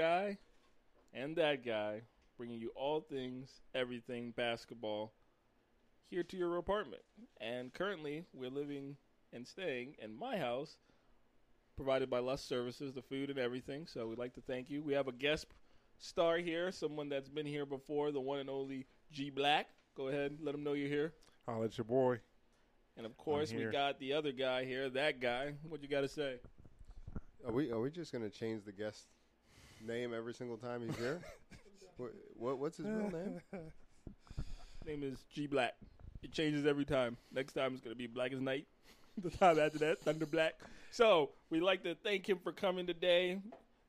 [0.00, 0.38] It's this guy
[1.12, 2.02] and that guy
[2.36, 5.12] bringing you all things, everything basketball
[6.08, 7.02] here to your apartment.
[7.40, 8.96] And currently, we're living
[9.32, 10.76] and staying in my house,
[11.76, 13.86] provided by Lust Services, the food and everything.
[13.86, 14.82] So we'd like to thank you.
[14.82, 15.46] We have a guest
[15.98, 19.68] star here, someone that's been here before, the one and only G Black.
[19.96, 21.12] Go ahead, let them know you're here.
[21.46, 22.20] Holla at your boy.
[22.96, 25.52] And of course, we got the other guy here, that guy.
[25.68, 26.36] What you got to say?
[27.46, 29.06] Are we are we just gonna change the guest
[29.86, 31.20] name every single time he's here?
[31.96, 33.40] what, what what's his real name?
[34.86, 35.74] name is G Black.
[36.22, 37.16] It changes every time.
[37.32, 38.66] Next time it's gonna be Black as Night.
[39.22, 40.54] the time after that, Thunder Black.
[40.90, 43.38] So we'd like to thank him for coming today,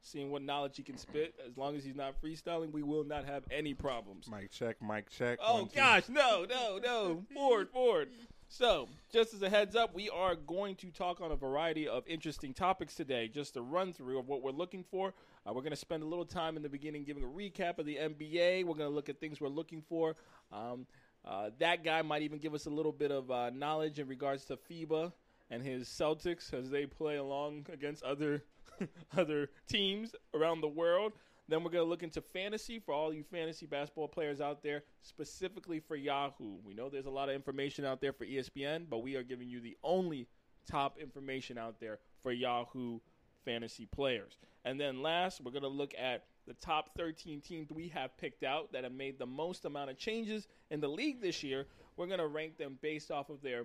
[0.02, 1.34] seeing what knowledge he can spit.
[1.48, 4.30] As long as he's not freestyling, we will not have any problems.
[4.30, 5.40] Mic check, mic check.
[5.42, 5.76] Oh One, two.
[5.76, 7.24] gosh, no, no, no.
[7.34, 8.10] Forward, forward.
[8.54, 12.06] So, just as a heads up, we are going to talk on a variety of
[12.06, 13.30] interesting topics today.
[13.30, 15.14] Just a run through of what we're looking for.
[15.48, 17.86] Uh, we're going to spend a little time in the beginning giving a recap of
[17.86, 18.64] the NBA.
[18.66, 20.16] We're going to look at things we're looking for.
[20.52, 20.86] Um,
[21.26, 24.46] uh, that guy might even give us a little bit of uh, knowledge in regards
[24.46, 25.12] to FIBA
[25.50, 28.44] and his Celtics as they play along against other
[29.18, 31.14] other teams around the world.
[31.48, 34.84] Then we're going to look into fantasy for all you fantasy basketball players out there,
[35.02, 36.58] specifically for Yahoo.
[36.64, 39.50] We know there's a lot of information out there for ESPN, but we are giving
[39.50, 40.28] you the only
[40.70, 43.00] top information out there for Yahoo
[43.46, 44.38] fantasy players.
[44.66, 48.44] And then last, we're going to look at the top 13 teams we have picked
[48.44, 51.66] out that have made the most amount of changes in the league this year.
[51.98, 53.64] We're going to rank them based off of their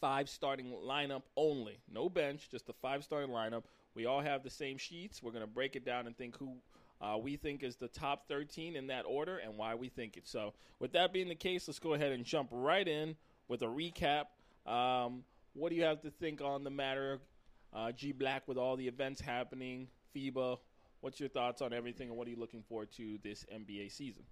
[0.00, 1.78] five starting lineup only.
[1.92, 3.62] No bench, just the five starting lineup.
[3.94, 5.22] We all have the same sheets.
[5.22, 6.56] We're going to break it down and think who
[7.00, 10.26] uh, we think is the top 13 in that order and why we think it.
[10.26, 13.16] So, with that being the case, let's go ahead and jump right in
[13.48, 14.26] with a recap.
[14.70, 17.20] Um, what do you have to think on the matter,
[17.76, 20.58] uh, G Black, with all the events happening, FIBA?
[21.00, 24.22] What's your thoughts on everything, and what are you looking forward to this NBA season?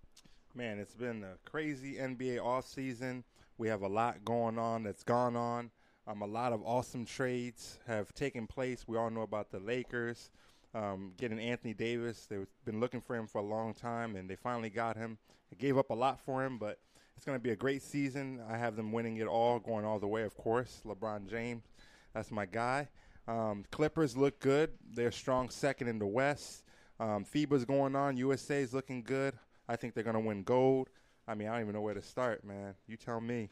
[0.55, 3.22] Man, it's been a crazy NBA offseason.
[3.59, 5.71] We have a lot going on that's gone on.
[6.06, 8.88] Um, a lot of awesome trades have taken place.
[8.88, 10.31] We all know about the Lakers
[10.75, 12.26] um, getting Anthony Davis.
[12.28, 15.19] They've been looking for him for a long time, and they finally got him.
[15.50, 16.78] They gave up a lot for him, but
[17.16, 18.41] it's going to be a great season.
[18.50, 20.82] I have them winning it all, going all the way, of course.
[20.84, 21.62] LeBron James,
[22.12, 22.88] that's my guy.
[23.27, 24.71] Um, Clippers look good.
[24.93, 26.62] They're strong second in the West.
[27.01, 28.17] Um, FIBA's going on.
[28.17, 29.35] USA's looking good.
[29.69, 30.91] I think they're going to win gold.
[31.27, 32.75] I mean, I don't even know where to start, man.
[32.87, 33.49] You tell me.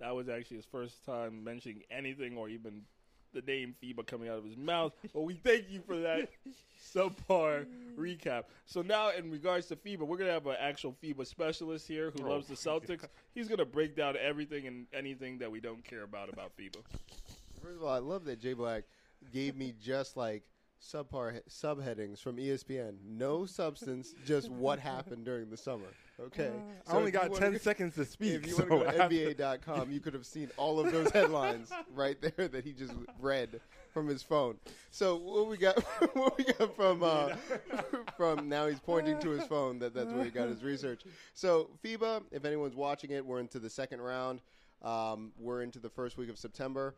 [0.00, 2.82] That was actually his first time mentioning anything or even
[3.32, 4.92] the name FIBA coming out of his mouth.
[5.12, 6.28] But we thank you for that
[6.94, 8.44] subpar recap.
[8.66, 12.26] So now, in regards to FIBA, we're gonna have an actual FIBA specialist here who
[12.26, 13.06] Oh loves the Celtics.
[13.34, 16.78] He's gonna break down everything and anything that we don't care about about FIBA.
[17.62, 18.84] First of all, I love that G Black
[19.32, 20.42] gave me just like
[20.82, 22.94] subpar subheadings from ESPN.
[23.06, 25.86] No substance, just what happened during the summer.
[26.20, 26.50] Okay.
[26.88, 28.34] I only got wanna 10 go- seconds to speak.
[28.34, 31.10] If you so want to go to- NBA.com, you could have seen all of those
[31.10, 33.60] headlines right there that he just read
[33.92, 34.56] from his phone.
[34.90, 35.78] So what we got,
[36.14, 37.30] what we got from uh,
[38.16, 39.78] from now he's pointing to his phone.
[39.78, 41.02] That that's where he got his research.
[41.34, 44.40] So FIBA, if anyone's watching it, we're into the second round.
[44.82, 46.94] Um, we're into the first week of September.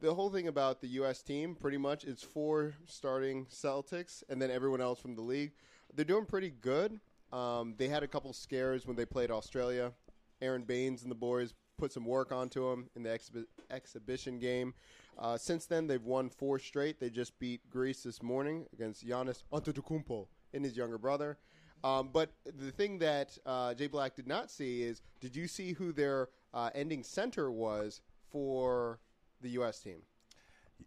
[0.00, 1.20] The whole thing about the U.S.
[1.20, 5.52] team, pretty much, it's four starting Celtics and then everyone else from the league.
[5.94, 7.00] They're doing pretty good.
[7.34, 9.92] Um, they had a couple scares when they played Australia.
[10.40, 14.72] Aron Baynes and the boys put some work onto them in the exhibi- exhibition game.
[15.18, 16.98] Uh, since then, they've won four straight.
[16.98, 21.36] They just beat Greece this morning against Giannis Antetokounmpo and his younger brother.
[21.84, 25.74] Um, but the thing that uh, G Black did not see is, did you see
[25.74, 28.00] who their uh, ending center was
[28.30, 28.98] for
[29.40, 29.80] the U.S.
[29.80, 30.02] team?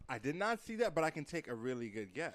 [0.09, 2.33] I did not see that, but I can take a really good guess.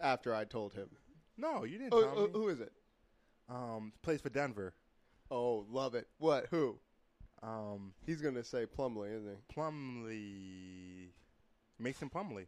[0.00, 0.88] After I told him,
[1.36, 2.30] No, you didn't oh, tell oh, me.
[2.32, 2.72] who is it?
[3.48, 4.74] Um, plays for Denver.
[5.30, 6.08] Oh, love it.
[6.18, 6.46] What?
[6.50, 6.78] Who?
[7.42, 9.54] Um, He's gonna say Plumlee, isn't he?
[9.54, 11.08] Plumlee.
[11.78, 12.46] Mason Plumlee.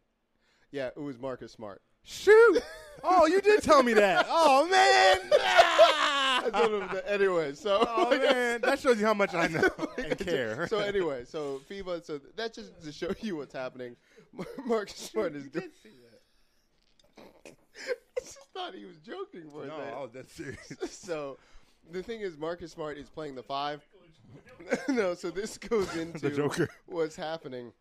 [0.71, 1.81] Yeah, it was Marcus Smart.
[2.03, 2.61] Shoot!
[3.03, 4.25] oh, you did tell me that.
[4.29, 5.31] Oh man!
[6.45, 7.53] I told him that anyway.
[7.53, 10.67] So, oh man, that shows you how much I know and care.
[10.67, 12.03] so anyway, so FIBA.
[12.05, 13.95] So that's just to show you what's happening.
[14.33, 15.69] Mar- Marcus Smart is doing.
[17.17, 17.51] I
[18.21, 19.93] just thought he was joking for a no, second.
[19.93, 20.73] I was that serious.
[20.91, 21.37] so
[21.91, 23.81] the thing is, Marcus Smart is playing the five.
[24.89, 26.69] no, so this goes into Joker.
[26.85, 27.71] what's happening.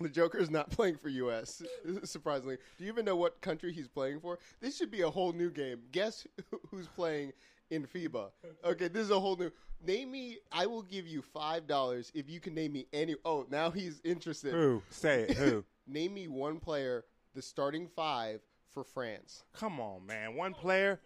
[0.00, 1.62] The Joker is not playing for U.S.
[2.04, 4.38] Surprisingly, do you even know what country he's playing for?
[4.60, 5.80] This should be a whole new game.
[5.92, 6.26] Guess
[6.70, 7.32] who's playing
[7.72, 8.28] in FIBA?
[8.64, 9.50] Okay, this is a whole new.
[9.84, 10.38] Name me.
[10.52, 13.16] I will give you five dollars if you can name me any.
[13.24, 14.52] Oh, now he's interested.
[14.52, 14.82] Who?
[14.90, 15.36] Say it.
[15.36, 15.64] Who?
[15.88, 17.04] Name me one player,
[17.34, 18.40] the starting five
[18.72, 19.42] for France.
[19.52, 20.36] Come on, man.
[20.36, 21.00] One player.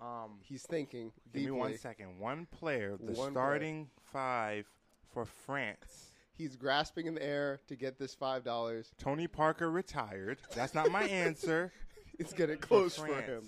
[0.00, 2.18] Um, He's thinking give me one second.
[2.18, 3.30] One player, the One player.
[3.30, 4.66] starting five
[5.12, 6.12] for France.
[6.32, 8.90] He's grasping in the air to get this five dollars.
[8.98, 10.38] Tony Parker retired.
[10.54, 11.72] That's not my answer.
[12.18, 13.26] It's getting close for France.
[13.26, 13.42] him.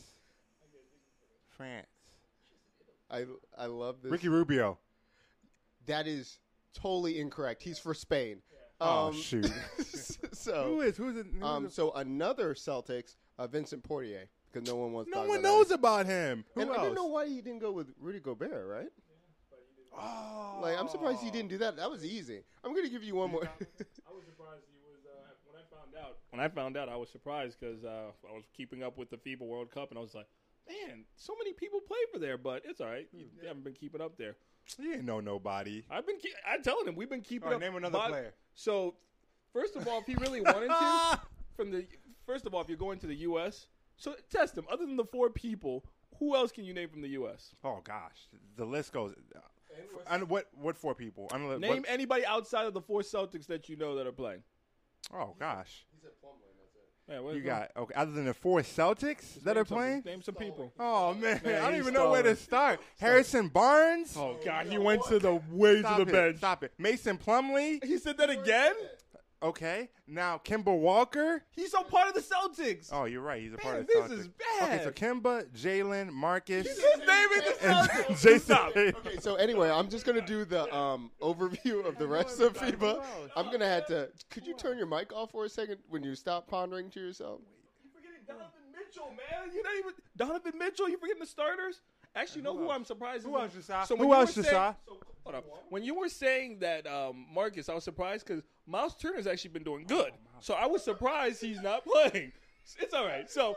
[1.62, 1.86] France.
[3.10, 3.24] I
[3.56, 4.10] I love this.
[4.10, 4.78] Ricky Rubio.
[5.86, 6.38] That is
[6.74, 7.62] totally incorrect.
[7.62, 8.38] He's for Spain.
[8.80, 9.50] Oh, Um, shoot.
[10.32, 10.96] so Who is?
[10.96, 11.26] Who's it?
[11.32, 11.72] who's um it?
[11.72, 15.10] so another Celtics, uh, Vincent Poirier, because no one wants.
[15.12, 15.74] no one about knows that.
[15.74, 16.44] about him.
[16.54, 16.78] Who and else?
[16.80, 18.88] I don't know why he didn't go with Rudy Gobert, right?
[19.96, 20.58] Oh.
[20.62, 21.76] Like I'm surprised he didn't do that.
[21.76, 22.40] That was easy.
[22.64, 23.44] I'm gonna give you one more.
[23.60, 26.16] I was surprised he was uh, when I found out.
[26.30, 29.18] When I found out, I was surprised because uh, I was keeping up with the
[29.18, 30.26] FIBA World Cup, and I was like,
[30.68, 33.08] "Man, so many people play for there, but it's all right.
[33.12, 34.36] You haven't been keeping up there."
[34.76, 35.84] He didn't know nobody.
[35.90, 36.18] I've been.
[36.18, 37.60] Keep, I'm telling him, we've been keeping All up.
[37.60, 38.34] name another but- player.
[38.54, 38.94] So,
[39.52, 41.20] first of all, if he really wanted to,
[41.56, 41.86] from the
[42.26, 43.66] first of all, if you're going to the U.S.,
[43.96, 44.64] so test him.
[44.70, 45.84] Other than the four people,
[46.18, 47.54] who else can you name from the U.S.?
[47.64, 49.14] Oh gosh, the list goes.
[49.34, 49.40] uh,
[50.08, 50.48] And what?
[50.54, 51.28] What four people?
[51.32, 54.42] Unle- Name what- anybody outside of the four Celtics that you know that are playing.
[55.12, 56.10] oh gosh, Yeah,
[57.06, 57.94] what- you got okay.
[57.94, 60.02] Other than the four Celtics that name are some- playing.
[60.04, 60.72] Name some people.
[60.78, 62.80] Oh man, Man, I don't even know where to start.
[62.98, 64.14] Harrison Barnes.
[64.16, 66.12] Oh God, he went to the way Stop to the it.
[66.12, 66.36] bench.
[66.38, 66.72] Stop it.
[66.78, 67.84] Mason Plumlee.
[67.84, 68.74] He said that again.
[69.42, 69.88] Okay.
[70.06, 71.42] Now Kemba Walker.
[71.50, 72.90] He's a part of the Celtics.
[72.92, 73.42] Oh, you're right.
[73.42, 74.20] He's a part Man, of the this Celtics.
[74.20, 74.72] is bad.
[74.80, 78.08] Okay, so Kemba, Jalen, Marcus, He's naming the and Celtics.
[78.22, 78.40] Jason.
[78.40, 78.76] Stop.
[78.76, 83.02] Okay, so anyway, I'm just gonna do the um, overview of the rest of FIBA.
[83.36, 84.08] I'm gonna have to.
[84.30, 87.40] Could you turn your mic off for a second when you stop pondering to yourself?
[87.82, 89.50] You're forgetting Donovan Mitchell, man.
[89.54, 90.88] You're not even Donovan Mitchell.
[90.88, 91.80] You're forgetting the starters?
[92.14, 92.72] Actually, you know who, else?
[92.74, 93.24] I'm surprised.
[93.24, 93.86] Who is- else, Jasai?
[93.86, 95.44] So Who when you else, were saying- so, hold up.
[95.70, 99.64] When you were saying that um, Marcus, I was surprised because Miles Turner's actually been
[99.64, 100.12] doing good.
[100.40, 102.32] So I was surprised he's not playing.
[102.78, 103.30] It's all right.
[103.30, 103.56] So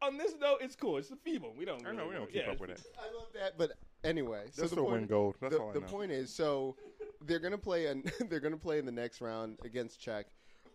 [0.00, 0.98] on this note, it's cool.
[0.98, 1.54] It's the feeble.
[1.56, 1.86] We don't.
[1.86, 2.82] I know really we don't keep Yeah, up with it.
[2.98, 3.72] I love that, but
[4.04, 5.36] anyway, so They'll the point, win gold.
[5.40, 5.86] That's the, all I the know.
[5.86, 6.76] point is, so
[7.24, 10.26] they're gonna play and they're gonna play in the next round against Czech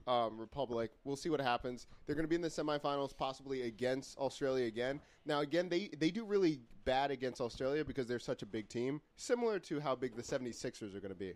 [0.07, 0.91] um, Republic.
[1.03, 1.87] We'll see what happens.
[2.05, 5.01] They're gonna be in the semifinals, possibly against Australia again.
[5.25, 9.01] Now, again, they they do really bad against Australia because they're such a big team,
[9.17, 11.33] similar to how big the 76ers are gonna be.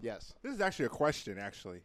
[0.00, 0.34] Yes.
[0.42, 1.38] This is actually a question.
[1.38, 1.80] Actually,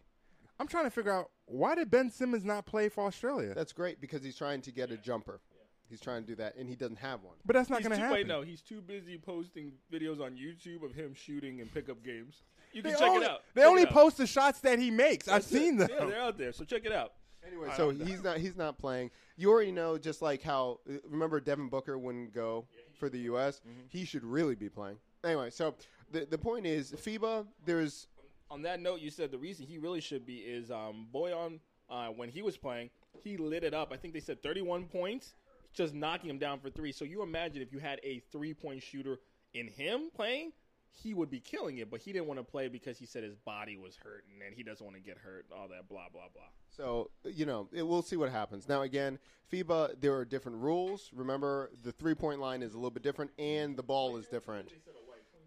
[0.60, 3.54] I'm trying to figure out why did Ben Simmons not play for Australia?
[3.54, 5.42] That's great because he's trying to get a jumper.
[5.88, 7.36] He's trying to do that, and he doesn't have one.
[7.46, 8.18] but that's not He's going to too, happen.
[8.18, 12.42] wait, no, he's too busy posting videos on YouTube of him shooting and pickup games.
[12.74, 13.42] You can They check only, it out.
[13.54, 13.94] They Check only it out.
[13.94, 15.28] post the shots that he makes.
[15.28, 15.58] I've That's it.
[15.60, 15.90] seen them.
[15.94, 16.52] Yeah, they're out there.
[16.54, 17.14] So check it out.
[17.48, 19.12] Anyway, I so he's not he's not playing.
[19.38, 22.66] You already know, just like how uh, remember Devin Booker wouldn't go
[23.00, 23.60] for the U.S.
[23.60, 23.82] Mm-hmm.
[23.90, 24.98] He should really be playing.
[25.24, 25.76] Anyway, so
[26.16, 27.46] the the point is, FIBA.
[27.66, 28.08] There's
[28.50, 31.60] On that note, you said the reason he really should be is um, Bojan.
[31.88, 32.90] Uh, when he was playing,
[33.24, 33.92] he lit it up.
[33.94, 35.36] I think they said 31 points,
[35.72, 36.92] just knocking him down for three.
[36.92, 39.20] So you imagine if you had a three-point shooter
[39.54, 40.52] in him playing,
[40.92, 41.92] he would be killing it.
[41.92, 44.64] But he didn't want to play because he said his body was hurting and he
[44.64, 45.46] doesn't want to get hurt.
[45.56, 46.44] All that blah blah blah.
[46.72, 48.68] so you know it, we'll see what happens.
[48.68, 49.20] Now again,
[49.52, 51.12] FIBA there are different rules.
[51.14, 54.70] Remember, the three point line is a little bit different, and the ball is different.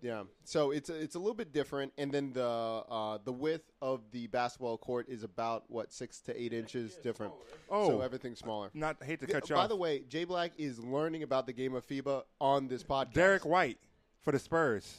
[0.01, 4.03] Yeah, so it's it's a little bit different, and then the uh, the width of
[4.13, 7.33] the basketball court is about what six to eight inches different.
[7.71, 7.89] Oh.
[7.89, 8.71] so everything's smaller.
[8.75, 9.65] Not hate to cut you By off.
[9.65, 13.13] By the way, G Black is learning about the game of FIBA on this podcast.
[13.13, 13.79] Derrick White
[14.23, 14.99] for the Spurs.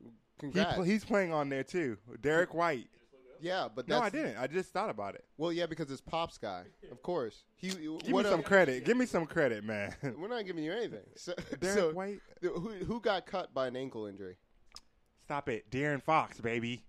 [0.00, 0.74] He congrats.
[0.74, 1.98] pl- he's playing on there too.
[2.20, 2.88] Derrick White.
[3.42, 4.36] Yeah, but No, that's, I didn't.
[4.38, 5.24] I just thought about it.
[5.36, 7.42] Well, yeah, because it's Pops guy, of course.
[7.56, 7.70] He.
[7.70, 8.84] Give what me some else- credit.
[8.84, 9.94] Give me some credit, man.
[10.18, 11.00] We're not giving you anything.
[11.16, 12.20] So, Derrick so, White.
[12.40, 12.50] who
[12.86, 14.36] who got cut by an ankle injury?
[15.24, 15.70] Stop it.
[15.70, 16.84] De'Aaron Fox, baby.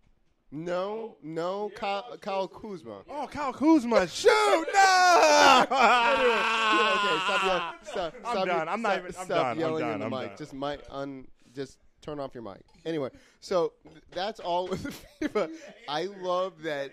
[0.52, 3.02] No, no, Kyle, Kyle Kuzma.
[3.10, 4.08] Oh, Kyle Kuzma.
[4.08, 4.30] Shoot!
[4.32, 5.66] No!
[5.66, 7.64] okay, stop yelling.
[7.84, 8.70] Stop, I'm stop done.
[8.70, 9.46] I'm not stop- even- I'm stop done.
[9.48, 10.00] I'm yelling done.
[10.00, 10.28] the I'm mic.
[10.30, 10.38] done.
[10.38, 11.28] Just mic un.
[11.56, 12.62] Just turn off your mic.
[12.86, 14.84] Anyway, so th- that's all with
[15.20, 15.52] the FIBA.
[15.88, 16.92] I love that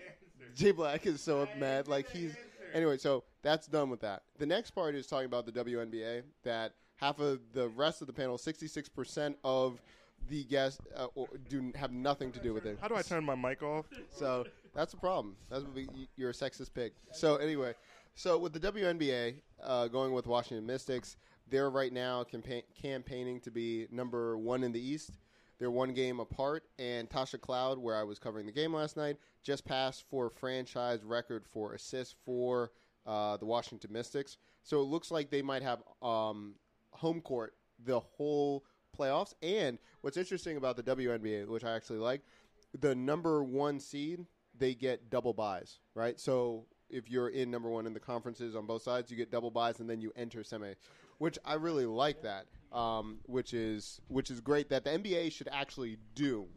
[0.55, 1.87] G Black is so mad.
[1.87, 2.35] Like he's
[2.73, 2.97] anyway.
[2.97, 4.23] So that's done with that.
[4.39, 6.23] The next part is talking about the WNBA.
[6.43, 9.81] That half of the rest of the panel, sixty six percent of
[10.29, 12.77] the guests uh, or- do have nothing to do with it.
[12.81, 13.85] How do I turn my mic off?
[14.11, 15.35] So that's a problem.
[15.49, 16.93] That's what we, you're a sexist pig.
[17.11, 17.73] So anyway,
[18.15, 21.17] so with the WNBA uh, going with Washington Mystics,
[21.51, 25.11] they're right now campa- campaigning to be number one in the East.
[25.59, 29.17] They're one game apart, and Tasha Cloud, where I was covering the game last night,
[29.43, 32.71] just passed for franchise record for assists for
[33.05, 34.37] uh, the Washington Mystics.
[34.63, 36.55] So it looks like they might have um,
[36.93, 37.53] home court
[37.85, 38.65] the whole
[38.97, 39.33] playoffs.
[39.43, 42.21] And what's interesting about the WNBA, which I actually like,
[42.79, 44.25] the number one seed
[44.57, 46.19] they get double byes, right?
[46.19, 49.51] So if you're in number one in the conferences on both sides, you get double
[49.51, 50.73] byes and then you enter semi,
[51.21, 52.47] which I really like that.
[52.71, 56.47] Um, which is which is great that the NBA should actually do.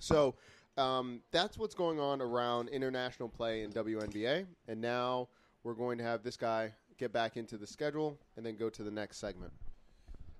[0.00, 0.34] So
[0.76, 5.28] um, that's what's going on around international play in WNBA, and now
[5.62, 8.82] we're going to have this guy get back into the schedule and then go to
[8.82, 9.52] the next segment.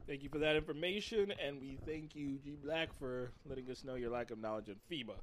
[0.06, 3.94] Thank you for that information, and we thank you, G Black, for letting us know
[3.94, 5.14] your lack of knowledge in FIBA.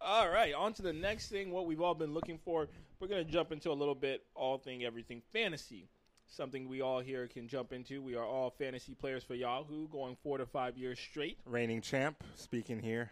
[0.00, 2.68] All right, on to the next thing, what we've all been looking for.
[3.00, 5.88] We're going to jump into a little bit all thing, everything fantasy.
[6.28, 8.02] Something we all here can jump into.
[8.02, 11.38] We are all fantasy players for Yahoo, going four to five years straight.
[11.46, 13.10] Reigning champ, speaking here.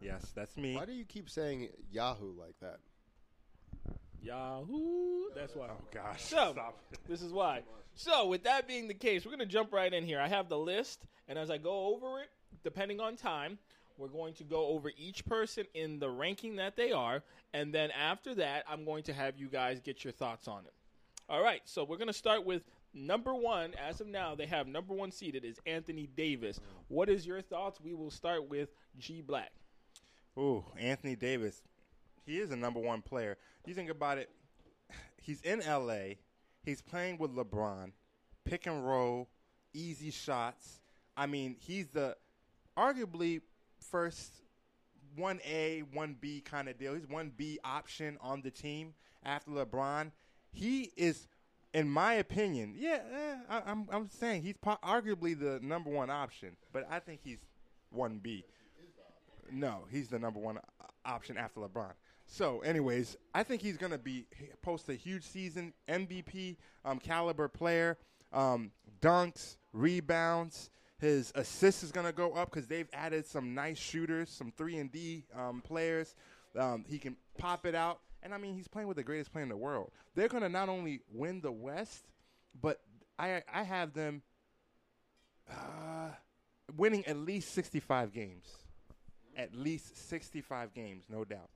[0.00, 0.76] Yes, that's me.
[0.76, 2.80] Why do you keep saying Yahoo like that?
[4.20, 5.30] Yahoo!
[5.34, 5.68] That's why.
[5.70, 6.22] Oh gosh.
[6.22, 6.78] So, Stop.
[7.08, 7.62] this is why.
[7.94, 10.20] So, with that being the case, we're going to jump right in here.
[10.20, 12.28] I have the list, and as I go over it,
[12.62, 13.58] depending on time,
[13.96, 17.22] we're going to go over each person in the ranking that they are,
[17.52, 20.72] and then after that, I'm going to have you guys get your thoughts on it.
[21.30, 22.62] All right, so we're going to start with
[22.94, 23.74] number one.
[23.74, 26.58] As of now, they have number one seated is Anthony Davis.
[26.88, 27.78] What is your thoughts?
[27.82, 29.52] We will start with G Black.
[30.38, 31.62] Ooh, Anthony Davis.
[32.24, 33.36] He is a number one player.
[33.66, 34.30] You think about it,
[35.20, 36.14] he's in LA.
[36.62, 37.92] He's playing with LeBron,
[38.46, 39.28] pick and roll,
[39.74, 40.80] easy shots.
[41.14, 42.16] I mean, he's the
[42.74, 43.42] arguably
[43.80, 44.32] first
[45.18, 46.94] 1A, 1B kind of deal.
[46.94, 50.10] He's 1B option on the team after LeBron.
[50.58, 51.28] He is,
[51.72, 56.10] in my opinion, yeah, eh, I, I'm, I'm saying he's po- arguably the number one
[56.10, 57.38] option, but I think he's
[57.96, 58.42] 1B.
[59.52, 60.58] No, he's the number one
[61.04, 61.92] option after LeBron.
[62.26, 64.26] So, anyways, I think he's going to be
[64.60, 67.96] post a huge season, MVP um, caliber player,
[68.32, 70.70] um, dunks, rebounds.
[70.98, 74.76] His assists is going to go up because they've added some nice shooters, some three
[74.78, 76.16] and D um, players.
[76.58, 79.42] Um, he can pop it out, and I mean, he's playing with the greatest player
[79.42, 79.92] in the world.
[80.14, 82.06] They're going to not only win the West,
[82.60, 82.80] but
[83.18, 84.22] I I have them
[85.50, 86.10] uh,
[86.76, 88.48] winning at least sixty five games
[89.38, 91.48] at least 65 games, no doubt.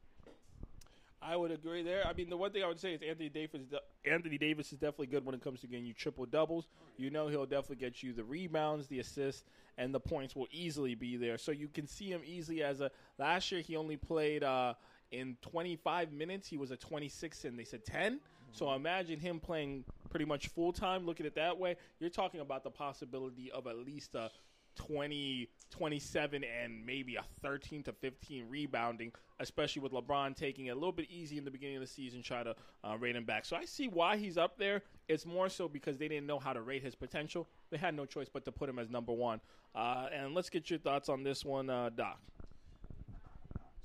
[1.20, 2.04] I would agree there.
[2.06, 3.60] I mean, the one thing I would say is Anthony Davis.
[4.04, 6.66] Anthony Davis is definitely good when it comes to getting you triple doubles.
[6.96, 9.44] You know he'll definitely get you the rebounds, the assists,
[9.78, 11.38] and the points will easily be there.
[11.38, 12.90] So you can see him easily as a.
[13.18, 14.74] Last year he only played uh,
[15.12, 16.48] in 25 minutes.
[16.48, 18.20] He was a 26 and they said 10.
[18.52, 21.06] So imagine him playing pretty much full time.
[21.06, 21.76] Look at it that way.
[22.00, 24.30] You're talking about the possibility of at least a
[24.76, 30.74] 20, 27, and maybe a 13 to 15 rebounding, especially with LeBron taking it a
[30.74, 32.54] little bit easy in the beginning of the season, try to
[32.84, 33.44] uh, rate him back.
[33.44, 34.82] So I see why he's up there.
[35.08, 37.48] It's more so because they didn't know how to rate his potential.
[37.70, 39.40] They had no choice but to put him as number one.
[39.74, 42.18] Uh, and let's get your thoughts on this one, uh, Doc.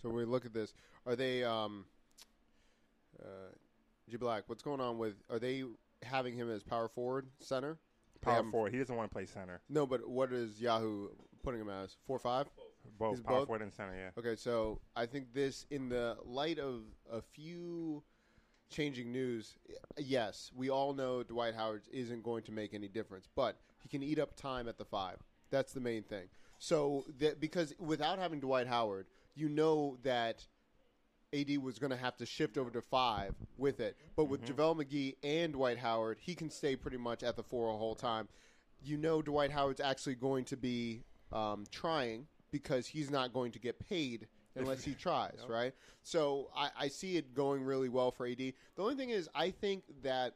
[0.02, 0.74] So we look at this,
[1.08, 1.86] are they, um,
[3.20, 3.52] uh,
[4.10, 5.64] G Black, what's going on with, are they
[6.04, 7.78] having him as power forward, center?
[8.22, 8.74] Power forward.
[8.74, 9.62] He doesn't want to play center.
[9.70, 11.10] No, but what is Yahoo
[11.44, 11.96] putting him as?
[12.06, 12.48] Four five?
[13.00, 13.48] Both He's power both?
[13.48, 13.96] forward and center.
[13.96, 14.10] Yeah.
[14.20, 18.04] Okay, so I think this, in the light of a few
[18.70, 19.56] changing news,
[19.98, 24.04] yes, we all know Dwight Howard isn't going to make any difference, but he can
[24.04, 25.18] eat up time at the five.
[25.52, 26.28] That's the main thing.
[26.58, 30.46] So that because without having Dwight Howard, you know that
[31.42, 33.98] AD was going to have to shift over to five with it.
[34.16, 37.72] But with JaVale McGee and Dwight Howard, he can stay pretty much at the four
[37.72, 38.28] the whole time.
[38.84, 43.60] You know Dwight Howard's actually going to be um, trying because he's not going to
[43.60, 45.74] get paid unless he tries, right?
[46.04, 48.38] So I, I see it going really well for AD.
[48.38, 50.36] The only thing is, I think that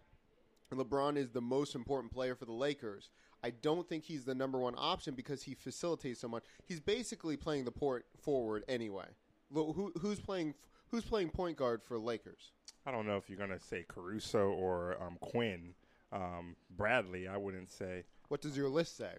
[0.73, 3.09] LeBron is the most important player for the Lakers.
[3.43, 6.43] I don't think he's the number one option because he facilitates so much.
[6.65, 9.07] He's basically playing the point forward anyway.
[9.53, 10.53] Who, who's playing?
[10.91, 12.51] Who's playing point guard for Lakers?
[12.85, 15.73] I don't know if you're gonna say Caruso or um, Quinn.
[16.11, 18.03] Um, Bradley, I wouldn't say.
[18.27, 19.13] What does your list say?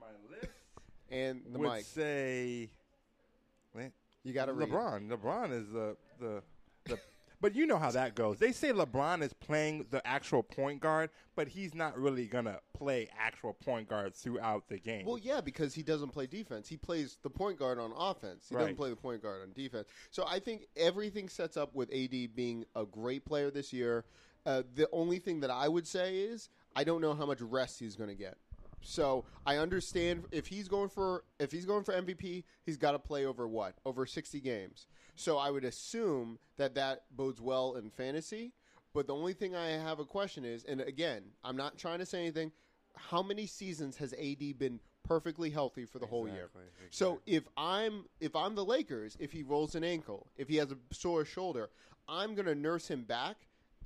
[0.00, 0.50] My list
[1.10, 1.84] And the would mic.
[1.84, 2.70] say
[4.24, 4.68] You got to read.
[4.68, 5.08] LeBron.
[5.08, 6.42] LeBron is the the
[6.86, 6.98] the.
[7.46, 8.40] But you know how that goes.
[8.40, 13.06] They say LeBron is playing the actual point guard, but he's not really gonna play
[13.16, 15.06] actual point guard throughout the game.
[15.06, 16.66] Well, yeah, because he doesn't play defense.
[16.66, 18.48] He plays the point guard on offense.
[18.48, 19.86] He doesn't play the point guard on defense.
[20.10, 24.06] So I think everything sets up with AD being a great player this year.
[24.44, 27.78] Uh, the only thing that I would say is I don't know how much rest
[27.78, 28.38] he's going to get.
[28.86, 32.98] So I understand if he's going for if he's going for MVP, he's got to
[32.98, 34.86] play over what over sixty games.
[35.16, 38.52] So I would assume that that bodes well in fantasy.
[38.94, 42.06] But the only thing I have a question is, and again, I'm not trying to
[42.06, 42.52] say anything.
[42.96, 46.44] How many seasons has AD been perfectly healthy for the whole year?
[46.44, 50.56] Exactly, So if I'm if I'm the Lakers, if he rolls an ankle, if he
[50.56, 51.70] has a sore shoulder,
[52.08, 53.36] I'm gonna nurse him back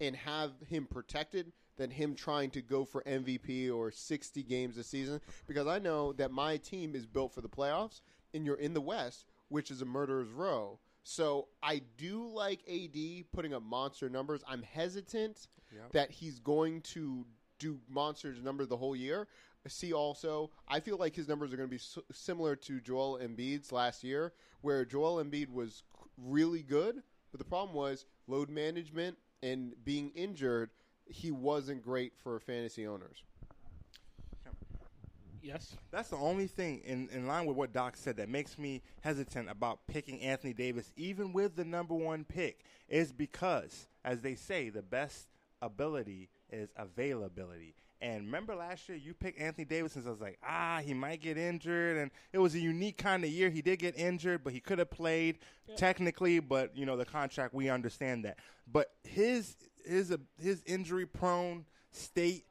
[0.00, 4.84] and have him protected than him trying to go for MVP or 60 games a
[4.84, 8.02] season because I know that my team is built for the playoffs
[8.34, 10.78] and you're in the West, which is a murderer's row.
[11.04, 14.42] So I do like AD putting up monster numbers.
[14.46, 15.92] I'm hesitant Yep.
[15.92, 17.24] that he's going to
[17.58, 19.26] do monsters number the whole year.
[19.68, 23.20] See also, I feel like his numbers are going to be s- similar to Joel
[23.22, 24.32] Embiid's last year,
[24.62, 25.82] where Joel Embiid was
[26.18, 30.70] really good, but the problem was load management and being injured.
[31.10, 33.22] He wasn't great for fantasy owners.
[35.42, 35.74] Yes.
[35.90, 39.48] That's the only thing in, in line with what Doc said that makes me hesitant
[39.50, 44.68] about picking Anthony Davis, even with the number one pick, is because, as they say,
[44.68, 45.28] the best
[45.62, 47.74] ability is availability.
[48.02, 51.20] And remember last year, you picked Anthony Davis, and I was like, ah, he might
[51.20, 51.98] get injured.
[51.98, 53.50] And it was a unique kind of year.
[53.50, 55.38] He did get injured, but he could have played
[55.76, 56.40] technically.
[56.40, 58.38] But you know, the contract, we understand that.
[58.70, 62.44] But his his uh, his injury prone state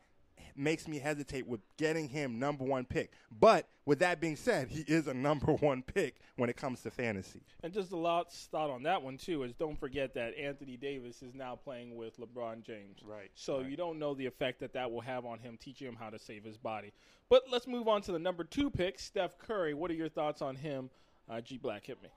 [0.60, 3.14] makes me hesitate with getting him number one pick.
[3.40, 6.92] But with that being said, he is a number one pick when it comes to
[6.92, 7.42] fantasy.
[7.64, 11.22] And just a lot's thought on that one too is don't forget that Anthony Davis
[11.24, 13.00] is now playing with LeBron James.
[13.04, 13.70] Right, So right.
[13.70, 16.20] you don't know the effect that that will have on him, teaching him how to
[16.20, 16.92] save his body.
[17.30, 19.74] But let's move on to the number two pick, Steph Curry.
[19.74, 20.90] What are your thoughts on him?
[21.30, 22.10] Uh, G Black hit me.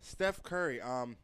[0.00, 1.16] Steph Curry, um,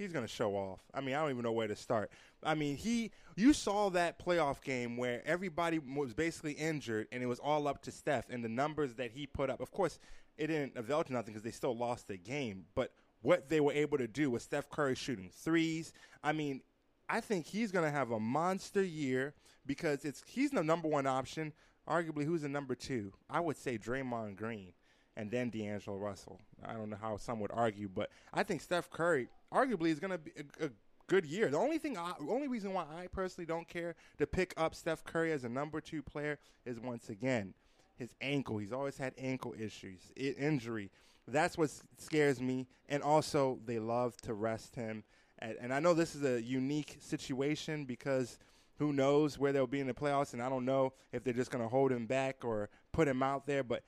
[0.00, 0.80] he's gonna show off.
[0.94, 2.10] I mean, I don't even know where to start.
[2.42, 7.26] I mean, he you saw that playoff game where everybody was basically injured, and it
[7.26, 9.60] was all up to Steph and the numbers that he put up.
[9.60, 9.98] Of course,
[10.38, 12.64] it didn't avail to nothing because they still lost the game.
[12.74, 15.92] But what they were able to do with Steph Curry shooting threes,
[16.24, 16.62] I mean,
[17.08, 19.34] I think he's gonna have a monster year
[19.66, 21.52] because it's he's the number one option.
[21.86, 23.12] Arguably, who's the number two?
[23.28, 24.72] I would say Draymond Green
[25.16, 26.40] and then D'Angelo Russell.
[26.64, 30.12] I don't know how some would argue, but I think Steph Curry arguably is going
[30.12, 30.70] to be a, a
[31.06, 31.48] good year.
[31.48, 35.04] The only thing, I, only reason why I personally don't care to pick up Steph
[35.04, 37.54] Curry as a number two player is once again
[37.96, 38.58] his ankle.
[38.58, 40.90] He's always had ankle issues, injury.
[41.28, 42.66] That's what scares me.
[42.88, 45.04] And also, they love to rest him.
[45.38, 48.38] And, and I know this is a unique situation because
[48.78, 51.50] who knows where they'll be in the playoffs, and I don't know if they're just
[51.50, 53.62] going to hold him back or put him out there.
[53.62, 53.82] But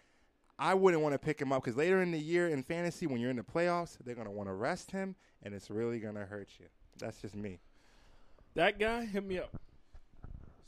[0.58, 3.18] I wouldn't want to pick him up because later in the year in fantasy, when
[3.18, 6.14] you're in the playoffs, they're going to want to rest him, and it's really going
[6.14, 6.66] to hurt you.
[6.98, 7.58] That's just me.
[8.54, 9.58] That guy hit me up.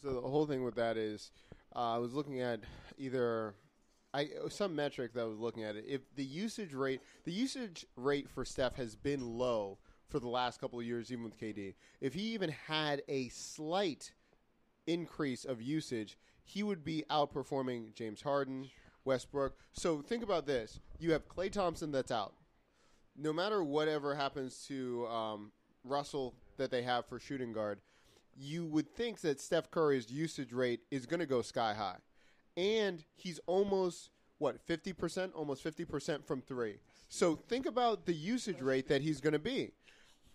[0.03, 1.31] So the whole thing with that is,
[1.75, 2.61] uh, I was looking at
[2.99, 3.55] either
[4.15, 5.85] I some metric that I was looking at it.
[5.89, 10.61] If the usage rate, the usage rate for Steph has been low for the last
[10.61, 11.75] couple of years, even with KD.
[12.01, 14.13] If he even had a slight
[14.87, 18.71] increase of usage, he would be outperforming James Harden,
[19.05, 19.57] Westbrook.
[19.73, 22.35] So think about this: you have Klay Thompson that's out.
[23.17, 25.53] No matter whatever happens to um,
[25.85, 27.81] Russell that they have for shooting guard,
[28.37, 31.99] you would think that Steph Curry's usage rate is going to go sky high,
[32.57, 36.79] and he's almost what fifty percent, almost fifty percent from three.
[37.09, 39.73] So think about the usage rate that he's going to be.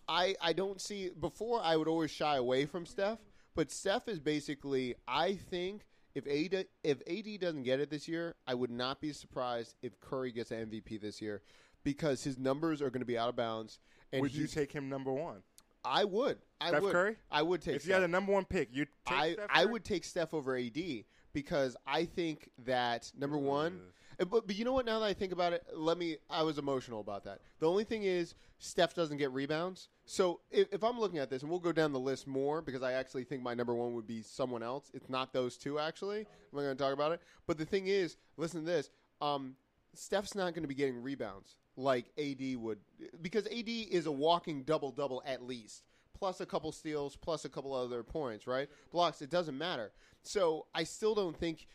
[0.08, 3.18] I I don't see before I would always shy away from Steph,
[3.54, 5.82] but Steph is basically I think
[6.14, 10.00] if AD if AD doesn't get it this year, I would not be surprised if
[10.00, 11.42] Curry gets an MVP this year
[11.84, 13.78] because his numbers are going to be out of bounds.
[14.12, 15.42] And would you take him number one?
[15.84, 16.38] I would.
[16.60, 16.92] I Steph would.
[16.92, 17.16] Curry?
[17.30, 17.76] I would take.
[17.76, 18.00] If you Steph.
[18.02, 22.04] had a number one pick, you I I would take Steph over AD because I
[22.04, 23.80] think that number one.
[24.20, 24.84] uh, But, but you know what?
[24.84, 26.18] Now that I think about it, let me.
[26.28, 27.40] I was emotional about that.
[27.60, 29.88] The only thing is, Steph doesn't get rebounds.
[30.04, 32.82] So if, if I'm looking at this, and we'll go down the list more because
[32.82, 34.90] I actually think my number one would be someone else.
[34.92, 36.20] It's not those two actually.
[36.20, 37.22] I'm not going to talk about it.
[37.46, 38.90] But the thing is, listen to this.
[39.22, 39.54] Um,
[39.94, 42.78] Steph's not going to be getting rebounds like AD would
[43.20, 45.84] because AD is a walking double double at least,
[46.18, 48.68] plus a couple steals, plus a couple other points, right?
[48.92, 49.22] Blocks.
[49.22, 49.92] It doesn't matter.
[50.22, 51.66] So I still don't think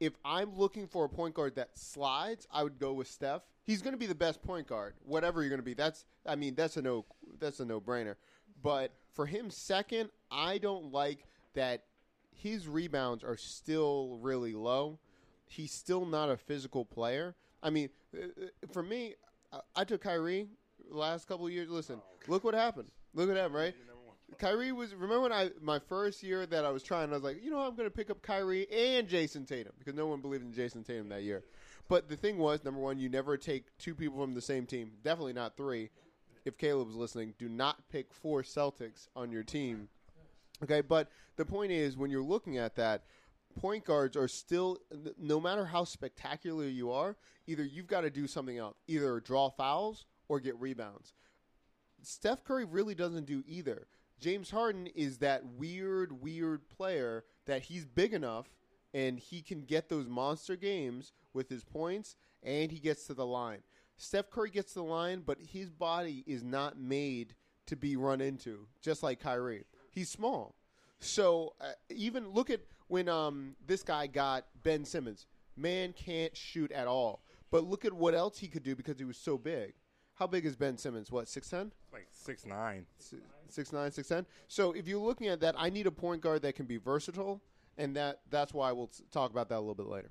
[0.00, 3.42] if I'm looking for a point guard that slides, I would go with Steph.
[3.62, 5.74] He's going to be the best point guard, whatever you're going to be.
[5.74, 7.06] That's I mean that's a no
[7.38, 8.16] that's a no brainer.
[8.62, 11.84] But for him second, I don't like that
[12.30, 14.98] his rebounds are still really low.
[15.46, 17.34] He's still not a physical player.
[17.62, 19.14] I mean, uh, uh, for me,
[19.54, 20.48] I, I took Kyrie
[20.90, 21.68] last couple of years.
[21.70, 22.88] Listen, look what happened.
[23.14, 23.74] Look at happened, right?
[24.38, 24.94] Kyrie was.
[24.94, 27.60] Remember when I my first year that I was trying, I was like, you know,
[27.60, 30.84] I'm going to pick up Kyrie and Jayson Tatum because no one believed in Jayson
[30.84, 31.44] Tatum that year.
[31.88, 34.92] But the thing was, number one, you never take two people from the same team.
[35.04, 35.90] Definitely not three.
[36.44, 39.88] If Caleb's listening, do not pick four Celtics on your team.
[40.62, 43.04] Okay, but the point is, when you're looking at that,
[43.54, 44.78] point guards are still,
[45.18, 49.50] no matter how spectacular you are, either you've got to do something else, either draw
[49.50, 51.14] fouls or get rebounds.
[52.02, 53.86] Steph Curry really doesn't do either.
[54.20, 58.46] James Harden is that weird, weird player that he's big enough
[58.92, 63.26] and he can get those monster games with his points and he gets to the
[63.26, 63.62] line.
[63.96, 67.34] Steph Curry gets to the line, but his body is not made
[67.66, 69.64] to be run into, just like Kyrie.
[69.90, 70.54] He's small.
[71.00, 72.60] So uh, even look at
[72.94, 75.26] when um, this guy got Ben Simmons.
[75.56, 77.24] Man can't shoot at all.
[77.50, 79.74] But look at what else he could do because he was so big.
[80.14, 81.10] How big is Ben Simmons?
[81.10, 81.72] What, 6'10"?
[81.92, 82.86] Like six nine.
[83.48, 84.26] six nine, six ten.
[84.46, 87.42] So if you're looking at that, I need a point guard that can be versatile,
[87.78, 90.10] and that that's why we'll talk about that a little bit later.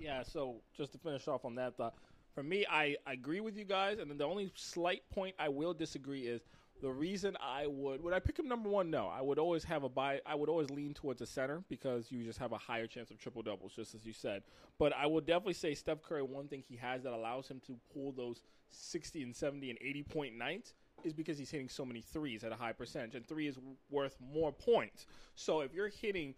[0.00, 1.94] Yeah, so just to finish off on that thought,
[2.34, 5.48] for me, I, I agree with you guys, and then the only slight point I
[5.48, 6.42] will disagree is
[6.82, 8.90] the reason I would would I pick him number one?
[8.90, 10.20] No, I would always have a buy.
[10.26, 13.18] I would always lean towards a center because you just have a higher chance of
[13.18, 14.42] triple doubles, just as you said.
[14.78, 16.22] But I would definitely say Steph Curry.
[16.22, 20.02] One thing he has that allows him to pull those sixty and seventy and eighty
[20.02, 23.46] point nights is because he's hitting so many threes at a high percentage, and three
[23.46, 23.58] is
[23.90, 25.06] worth more points.
[25.34, 26.34] So if you're hitting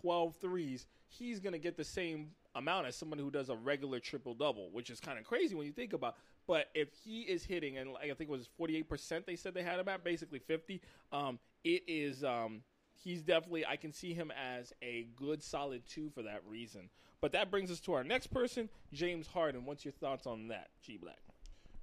[0.00, 4.00] 12 threes, he's going to get the same amount as someone who does a regular
[4.00, 6.16] triple double, which is kind of crazy when you think about.
[6.46, 9.78] But if he is hitting, and I think it was 48% they said they had
[9.78, 10.80] him at, basically 50,
[11.12, 12.24] um, it is.
[12.24, 12.62] Um,
[13.02, 16.90] He's definitely, I can see him as a good solid two for that reason.
[17.22, 19.64] But that brings us to our next person, James Harden.
[19.64, 21.18] What's your thoughts on that, G Black?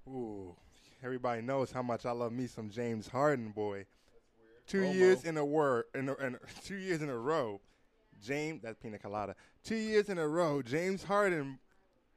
[0.08, 0.56] Ooh,
[1.04, 3.86] everybody knows how much I love me some James Harden, boy.
[4.67, 4.93] Two Promo.
[4.93, 7.62] years in a word, in, a, in a- two years in a row,
[8.24, 8.62] James.
[8.62, 9.36] That's pina colada.
[9.63, 11.58] Two years in a row, James Harden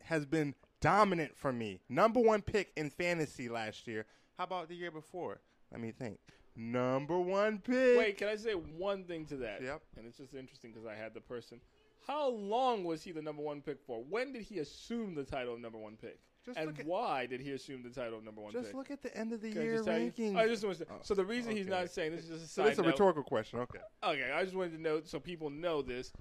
[0.02, 1.80] has been dominant for me.
[1.88, 4.06] Number one pick in fantasy last year.
[4.38, 5.40] How about the year before?
[5.70, 6.18] Let me think.
[6.56, 7.98] Number one pick.
[7.98, 9.62] Wait, can I say one thing to that?
[9.62, 9.82] Yep.
[9.96, 11.60] And it's just interesting because I had the person.
[12.06, 14.02] How long was he the number one pick for?
[14.08, 16.18] When did he assume the title of number one pick?
[16.44, 18.74] Just and look at- why did he assume the title of number one Just pick?
[18.74, 20.10] look at the end of the Can year just tell you?
[20.10, 20.36] rankings.
[20.36, 22.62] I just want to- so the reason he's not saying this is just a so
[22.62, 22.88] side this is a note.
[22.92, 23.58] rhetorical question.
[23.60, 23.78] Okay.
[24.02, 26.12] Okay, I just wanted to know so people know this.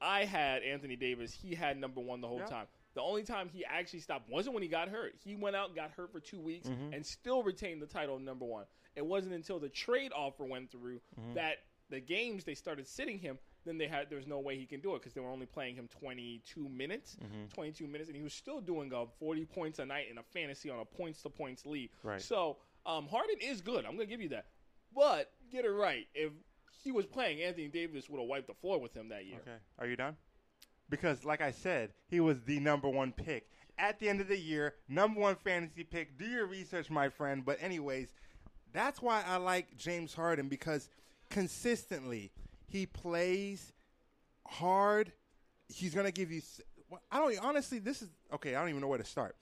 [0.00, 1.32] I had Anthony Davis.
[1.32, 2.66] He had number one the whole time.
[2.94, 5.14] The only time he actually stopped wasn't when he got hurt.
[5.24, 6.92] He went out, got hurt for two weeks, Mm-hmm.
[6.92, 8.64] and still retained the title of number one.
[8.96, 11.34] It wasn't until the trade offer went through Mm-hmm.
[11.34, 11.56] that
[11.90, 13.38] the games they started sitting him.
[13.66, 15.46] Then they had there was no way he can do it because they were only
[15.46, 17.46] playing him 22 minutes, Mm-hmm.
[17.54, 20.70] 22 minutes, and he was still doing uh, 40 points a night in a fantasy
[20.70, 21.90] on a points to points lead.
[22.02, 22.20] Right.
[22.22, 23.84] So um, Harden is good.
[23.86, 24.46] I'm gonna give you that.
[24.94, 26.06] But get it right.
[26.14, 26.30] If
[26.84, 29.38] he was playing, Anthony Davis would have wiped the floor with him that year.
[29.40, 29.56] Okay.
[29.78, 30.16] Are you done?
[30.90, 33.48] Because, like I said, he was the number one pick.
[33.78, 36.18] At the end of the year, number one fantasy pick.
[36.18, 37.44] Do your research, my friend.
[37.44, 38.14] But, anyways,
[38.72, 40.88] that's why I like James Harden because
[41.30, 42.30] consistently
[42.66, 43.72] he plays
[44.46, 45.12] hard.
[45.68, 46.42] He's going to give you.
[47.10, 48.54] I don't honestly, this is okay.
[48.54, 49.36] I don't even know where to start.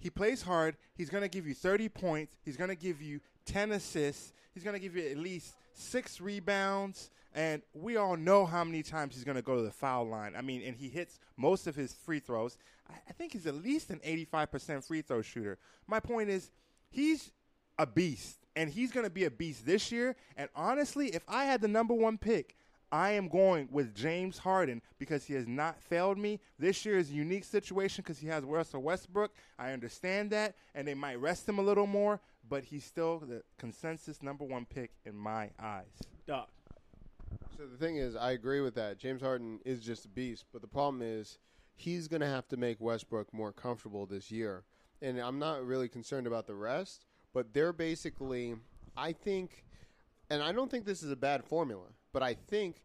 [0.00, 0.76] He plays hard.
[0.96, 2.34] He's going to give you 30 points.
[2.42, 4.32] He's going to give you 10 assists.
[4.52, 7.10] He's going to give you at least six rebounds.
[7.34, 10.34] And we all know how many times he's going to go to the foul line.
[10.36, 12.56] I mean, and he hits most of his free throws.
[12.88, 15.58] I, think he's at least an 85% free throw shooter.
[15.86, 16.50] My point is,
[16.88, 17.30] he's
[17.78, 18.38] a beast.
[18.56, 20.16] And he's going to be a beast this year.
[20.36, 22.56] And honestly, if I had the number one pick,
[22.92, 26.40] I am going with James Harden because he has not failed me.
[26.58, 29.32] This year is a unique situation because he has Russell Westbrook.
[29.58, 33.42] I understand that, and they might rest him a little more, but he's still the
[33.58, 36.02] consensus number one pick in my eyes.
[36.26, 36.50] Doc.
[37.56, 38.98] So the thing is, I agree with that.
[38.98, 41.38] James Harden is just a beast, but the problem is
[41.76, 44.64] he's going to have to make Westbrook more comfortable this year.
[45.02, 48.56] And I'm not really concerned about the rest, but they're basically,
[48.96, 49.64] I think,
[50.28, 52.82] and I don't think this is a bad formula, but I think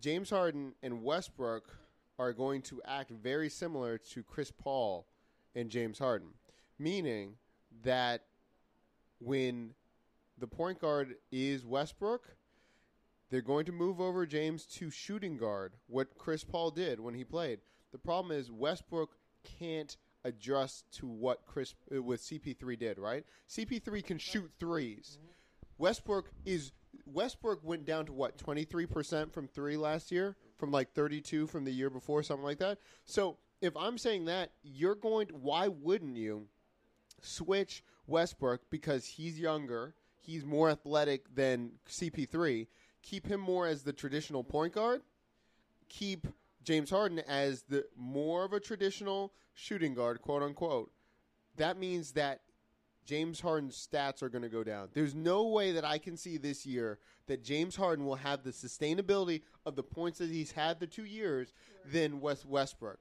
[0.00, 1.76] James Harden and Westbrook
[2.18, 5.06] are going to act very similar to Chris Paul
[5.54, 6.28] and James Harden,
[6.78, 7.34] meaning
[7.82, 8.22] that
[9.20, 9.74] when
[10.38, 12.36] the point guard is Westbrook,
[13.30, 17.24] they're going to move over James to shooting guard, what Chris Paul did when he
[17.24, 17.60] played.
[17.92, 19.16] The problem is Westbrook
[19.58, 23.24] can't adjust to what Chris uh, what CP3 did, right?
[23.48, 25.18] CP3 can shoot 3s
[25.78, 26.72] Westbrook is
[27.06, 31.70] Westbrook went down to what 23% from 3 last year from like 32 from the
[31.70, 32.78] year before something like that.
[33.04, 36.48] So, if I'm saying that, you're going to, why wouldn't you
[37.22, 42.66] switch Westbrook because he's younger, he's more athletic than CP3.
[43.02, 45.02] Keep him more as the traditional point guard.
[45.88, 46.28] Keep
[46.62, 50.90] James Harden as the more of a traditional shooting guard, quote unquote.
[51.56, 52.40] That means that
[53.04, 54.88] James Harden's stats are going to go down.
[54.92, 58.50] There's no way that I can see this year that James Harden will have the
[58.50, 61.52] sustainability of the points that he's had the two years
[61.90, 62.98] than West Westbrook.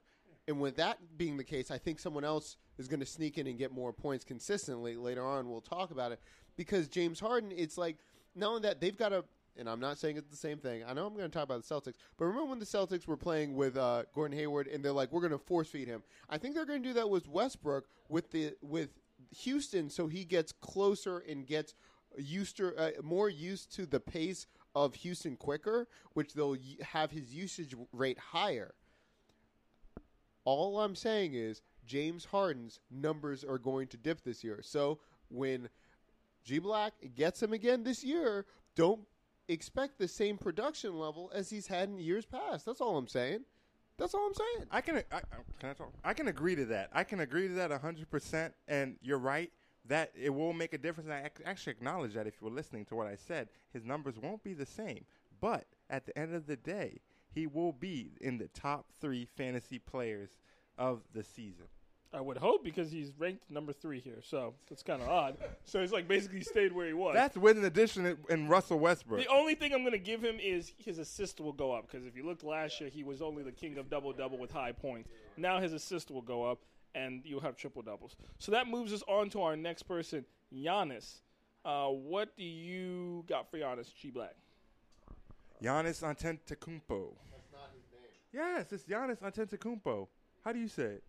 [0.48, 3.48] And with that being the case, I think someone else is going to sneak in
[3.48, 5.50] and get more points consistently later on.
[5.50, 6.20] We'll talk about it
[6.58, 7.98] because James Harden, it's like
[8.36, 9.24] not only that, they've got a.
[9.56, 10.84] And I'm not saying it's the same thing.
[10.84, 13.16] I know I'm going to talk about the Celtics, but remember when the Celtics were
[13.16, 16.40] playing with uh, Gordon Hayward, and they're like, "We're going to force feed him." I
[16.40, 18.90] think they're going to do that with Westbrook with the with
[19.32, 21.76] Houston, so he gets closer and gets
[22.18, 27.34] used to uh, more used to the pace of Houston quicker, which they'll have his
[27.34, 28.74] usage rate higher.
[30.46, 34.62] All I'm saying is James Harden's numbers are going to dip this year.
[34.62, 35.70] So when
[36.44, 39.02] G Black gets him again this year, don't
[39.48, 42.66] expect the same production level as he's had in years past.
[42.66, 43.46] That's all I'm saying.
[43.98, 44.68] That's all I'm saying.
[44.72, 45.22] I can I,
[45.60, 45.94] can I talk?
[46.04, 46.90] I can agree to that.
[46.94, 48.54] I can agree to that hundred percent.
[48.68, 49.52] And you're right
[49.86, 51.08] that it will make a difference.
[51.08, 53.86] And I ac- actually acknowledge that if you were listening to what I said, his
[53.86, 55.06] numbers won't be the same.
[55.40, 59.80] But at the end of the day, he will be in the top three fantasy
[59.80, 60.30] players
[60.78, 61.66] of the season.
[62.14, 65.36] I would hope because he's ranked number three here, so that's kind of odd.
[65.66, 67.16] So he's like basically stayed where he was.
[67.16, 69.20] That's with an addition in, in Russell Westbrook.
[69.20, 72.06] the only thing I'm going to give him is his assist will go up because
[72.06, 74.72] if you looked last year, he was only the king of double double with high
[74.72, 75.10] points.
[75.38, 76.60] Now his assist will go up,
[76.94, 78.16] and you'll have triple doubles.
[78.38, 80.24] So that moves us on to our next person,
[80.56, 81.22] Giannis.
[81.66, 84.36] Uh, what do you got for Giannis, G Black?
[85.64, 87.16] Giannis Antetokounmpo.
[87.32, 88.12] That's not his name.
[88.32, 90.08] Yes, it's Giannis Antetokounmpo.
[90.44, 91.04] How do you say it?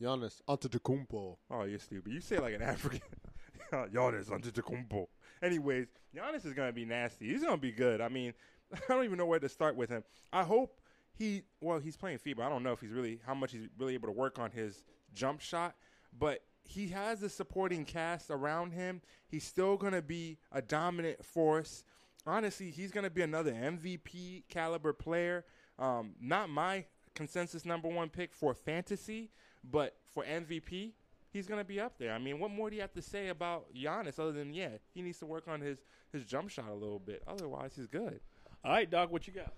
[0.00, 1.36] Giannis Antetokounmpo.
[1.50, 2.12] Oh, you're stupid.
[2.12, 3.00] You say like an African.
[3.72, 5.06] Giannis Antetokounmpo.
[5.42, 7.28] Anyways, Giannis is gonna be nasty.
[7.28, 8.00] He's gonna be good.
[8.00, 8.34] I mean,
[8.74, 10.04] I don't even know where to start with him.
[10.32, 10.80] I hope
[11.12, 11.42] he.
[11.60, 12.40] Well, he's playing FIBA.
[12.40, 14.84] I don't know if he's really how much he's really able to work on his
[15.14, 15.74] jump shot,
[16.18, 19.00] but he has a supporting cast around him.
[19.28, 21.84] He's still gonna be a dominant force.
[22.26, 25.44] Honestly, he's gonna be another MVP caliber player.
[25.78, 29.30] Um, not my consensus number one pick for fantasy,
[29.70, 30.92] but for MVP,
[31.32, 32.12] he's going to be up there.
[32.12, 35.02] I mean, what more do you have to say about Giannis other than yeah, he
[35.02, 37.22] needs to work on his his jump shot a little bit.
[37.26, 38.20] Otherwise, he's good.
[38.64, 39.52] All right, Doc, what you got?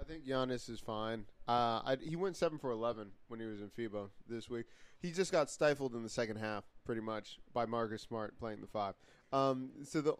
[0.00, 1.26] I think Giannis is fine.
[1.46, 4.66] Uh, I, he went seven for eleven when he was in FIBA this week.
[5.00, 8.66] He just got stifled in the second half, pretty much, by Marcus Smart playing the
[8.66, 8.94] five.
[9.32, 10.14] Um, so the,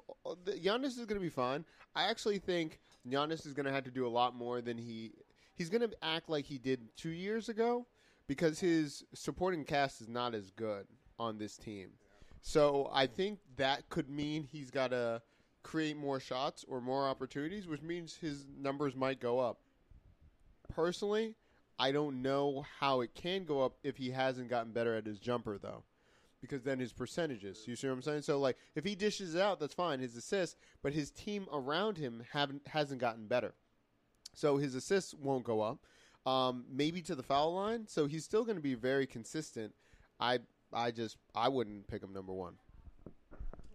[0.45, 1.65] the Giannis is going to be fine.
[1.95, 5.13] I actually think Giannis is going to have to do a lot more than he.
[5.55, 7.87] He's going to act like he did two years ago
[8.31, 10.87] because his supporting cast is not as good
[11.19, 11.89] on this team.
[12.43, 15.21] So I think that could mean he's got to
[15.65, 19.59] create more shots or more opportunities, which means his numbers might go up.
[20.73, 21.35] Personally,
[21.77, 25.19] I don't know how it can go up if he hasn't gotten better at his
[25.19, 25.83] jumper though.
[26.41, 28.23] Because then his percentages, you see what I'm saying?
[28.23, 31.99] So like if he dishes it out, that's fine, his assists, but his team around
[31.99, 33.55] him haven't hasn't gotten better.
[34.37, 35.81] So his assists won't go up.
[36.27, 39.73] Um, maybe to the foul line, so he's still going to be very consistent.
[40.19, 40.41] I
[40.73, 42.55] I just I wouldn't pick him number 1.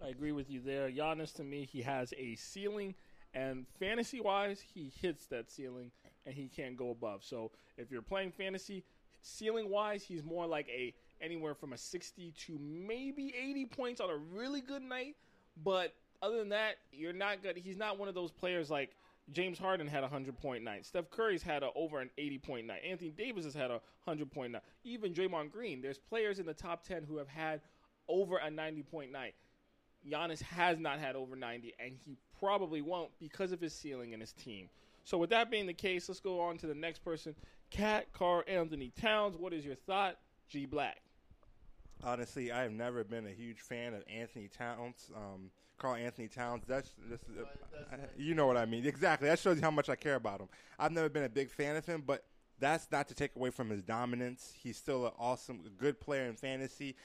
[0.03, 0.91] I agree with you there.
[0.91, 2.93] Giannis, to me, he has a ceiling,
[3.33, 5.91] and fantasy wise, he hits that ceiling
[6.25, 7.23] and he can't go above.
[7.23, 8.83] So if you're playing fantasy,
[9.21, 14.09] ceiling wise, he's more like a anywhere from a 60 to maybe 80 points on
[14.09, 15.15] a really good night.
[15.63, 17.57] But other than that, you're not good.
[17.57, 18.91] He's not one of those players like
[19.31, 20.85] James Harden had a 100 point night.
[20.85, 22.81] Steph Curry's had a over an 80 point night.
[22.87, 24.63] Anthony Davis has had a 100 point night.
[24.83, 25.81] Even Draymond Green.
[25.81, 27.61] There's players in the top 10 who have had
[28.07, 29.33] over a 90 point night.
[30.07, 34.21] Giannis has not had over 90, and he probably won't because of his ceiling and
[34.21, 34.69] his team.
[35.03, 37.35] So, with that being the case, let's go on to the next person.
[37.71, 39.35] Cat Karl Anthony Towns.
[39.35, 40.17] What is your thought?
[40.47, 41.01] G Black.
[42.03, 45.11] Honestly, I have never been a huge fan of Anthony Towns.
[45.15, 46.63] Um, Karl Anthony Towns.
[46.67, 47.23] That's, that's
[47.91, 48.85] uh, you know what I mean.
[48.85, 49.27] Exactly.
[49.27, 50.49] That shows you how much I care about him.
[50.79, 52.23] I've never been a big fan of him, but
[52.59, 54.53] that's not to take away from his dominance.
[54.61, 56.95] He's still an awesome, good player in fantasy.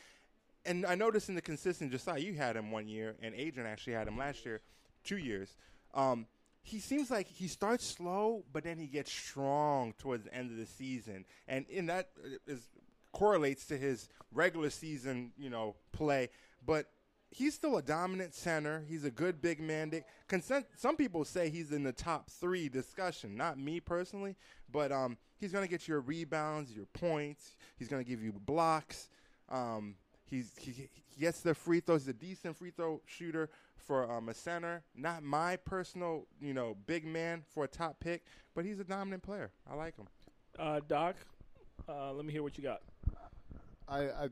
[0.64, 3.94] And I noticed in the consistent, Josiah, you had him one year, and Adrian actually
[3.94, 4.60] had him last year,
[5.04, 5.56] two years.
[5.94, 6.26] Um,
[6.62, 10.58] he seems like he starts slow, but then he gets strong towards the end of
[10.58, 12.10] the season, and in that
[12.46, 12.68] is
[13.12, 16.28] correlates to his regular season, you know, play.
[16.64, 16.86] But
[17.30, 18.84] he's still a dominant center.
[18.88, 19.92] He's a good big man.
[20.28, 23.36] Consent, some people say he's in the top three discussion.
[23.36, 24.36] Not me personally,
[24.70, 27.56] but um, he's going to get your rebounds, your points.
[27.78, 29.08] He's going to give you blocks.
[29.48, 29.94] Um,
[30.28, 32.02] he's he, he gets the free throws.
[32.02, 34.82] He's a decent free throw shooter for um, a center.
[34.94, 39.22] Not my personal, you know, big man for a top pick, but he's a dominant
[39.22, 39.50] player.
[39.70, 40.06] I like him.
[40.58, 41.16] Uh, Doc,
[41.88, 42.82] uh, let me hear what you got.
[43.90, 44.28] I, I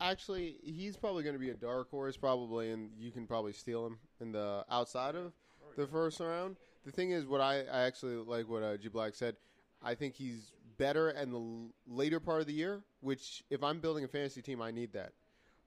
[0.00, 3.86] actually he's probably going to be a dark horse probably, and you can probably steal
[3.86, 5.32] him in the outside of
[5.76, 6.56] the first round.
[6.86, 9.36] The thing is, what I, I actually like what uh, G Black said.
[9.82, 12.82] I think he's better in the later part of the year.
[13.00, 15.12] Which, if I'm building a fantasy team, I need that.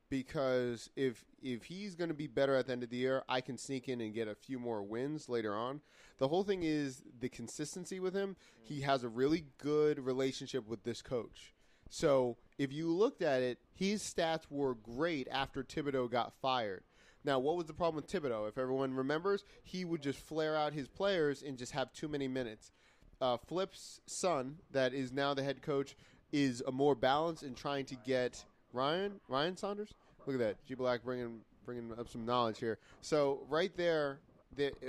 [0.10, 3.42] because if if he's going to be better at the end of the year, I
[3.42, 5.82] can sneak in and get a few more wins later on.
[6.18, 8.36] The whole thing is the consistency with him.
[8.62, 11.55] He has a really good relationship with this coach.
[11.90, 16.84] So if you looked at it, his stats were great after Thibodeau got fired.
[17.24, 18.48] Now, what was the problem with Thibodeau?
[18.48, 22.28] If everyone remembers, he would just flare out his players and just have too many
[22.28, 22.72] minutes.
[23.20, 25.96] Uh, Flip's son, that is now the head coach,
[26.32, 28.44] is a more balanced in trying to get
[28.74, 29.94] Ryan Ryan Saunders.
[30.26, 32.78] Look at that, G Black bringing bringing up some knowledge here.
[33.02, 34.20] So right there,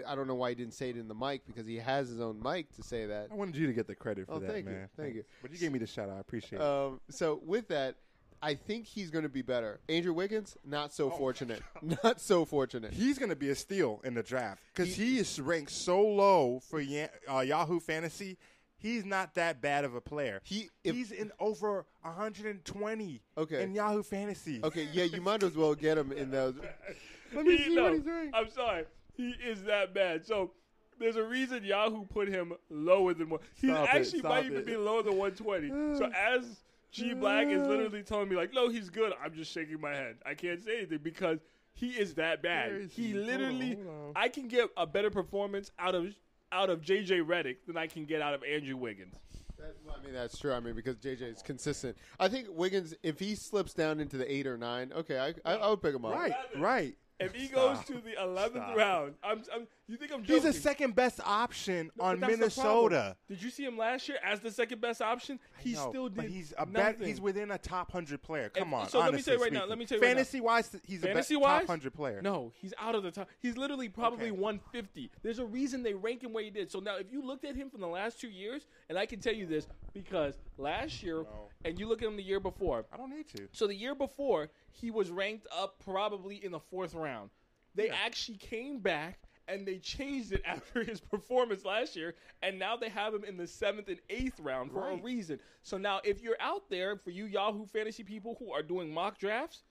[0.06, 2.20] I don't know why he didn't say it in the mic because he has his
[2.20, 3.28] own mic to say that.
[3.30, 4.72] I wanted you to get the credit for Oh, that, thank you.
[4.72, 4.88] man.
[4.96, 5.24] Thank you.
[5.42, 6.16] But you gave me the shout out.
[6.16, 6.64] I appreciate it.
[6.64, 7.96] Um, so with that,
[8.42, 9.80] I think he's going to be better.
[9.88, 11.62] Andrew Wiggins, not so Oh, fortunate.
[12.04, 12.92] Not so fortunate.
[12.92, 16.00] He's going to be a steal in the draft because He- he, is ranked so
[16.00, 18.36] low for uh, Yahoo Fantasy.
[18.78, 20.42] He's not that bad of a player.
[20.44, 23.62] He if, He's in over 120 Okay.
[23.62, 24.60] in Yahoo Fantasy.
[24.62, 24.86] okay.
[24.92, 26.54] Yeah, you might as well get him in those.
[27.34, 28.30] Let me He- see no, what he's doing.
[28.34, 28.84] I'm sorry.
[29.16, 30.26] He is that bad.
[30.26, 30.52] So
[30.98, 33.40] there's a reason Yahoo put him lower than one.
[33.54, 35.98] He Stop actually stop might even be lower than 120.
[35.98, 39.12] so as G Black is literally telling me like, no, he's good.
[39.22, 40.16] I'm just shaking my head.
[40.24, 41.38] I can't say anything because
[41.74, 42.70] he is that bad.
[42.72, 43.12] Where is He he?
[43.12, 44.12] Hold on, literally, hold on.
[44.16, 46.14] I can get a better performance out of
[46.52, 49.14] out of JJ Redick than I can get out of Andrew Wiggins.
[49.58, 50.52] That, I mean, that's true.
[50.52, 51.96] I mean, because JJ is consistent.
[52.20, 55.56] I think Wiggins, if he slips down into the eight or nine, okay, I, I,
[55.56, 56.14] I would pick him up.
[56.14, 56.94] Right, right.
[57.18, 57.86] If he goes Stop.
[57.86, 58.76] to the 11th Stop.
[58.76, 59.66] round, I'm, I'm.
[59.88, 62.90] You think I'm He's the second best option No, on but that's the problem.
[62.92, 63.16] Minnesota.
[63.28, 65.38] Did you see him last year as the second best option?
[65.58, 66.16] He No, still did.
[66.16, 66.98] But he's a bet.
[67.00, 68.50] He's within a top hundred player.
[68.50, 68.88] Come And- on.
[68.90, 71.02] so let me tell you right now, let me tell you right fantasy wise, he's
[71.04, 72.20] a Fantasy be- wise, top hundred player.
[72.20, 73.28] No, he's out of the top.
[73.38, 74.32] He's literally probably Okay.
[74.32, 75.10] 150.
[75.22, 76.70] There's a reason they rank him where he did.
[76.70, 79.20] So now, if you looked at him from the last two years, and I can
[79.20, 81.48] tell you this because last year, No.
[81.64, 82.84] and you look at him the year before.
[82.92, 83.48] I don't need to.
[83.52, 87.30] So the year before, he was ranked up probably in the fourth round.
[87.74, 87.96] They Yeah.
[88.04, 92.88] actually came back and they changed it after his performance last year, and now they
[92.88, 95.40] have him in the seventh and eighth round for a reason.
[95.62, 99.18] So now, if you're out there for you Yahoo fantasy people who are doing mock
[99.18, 99.62] drafts,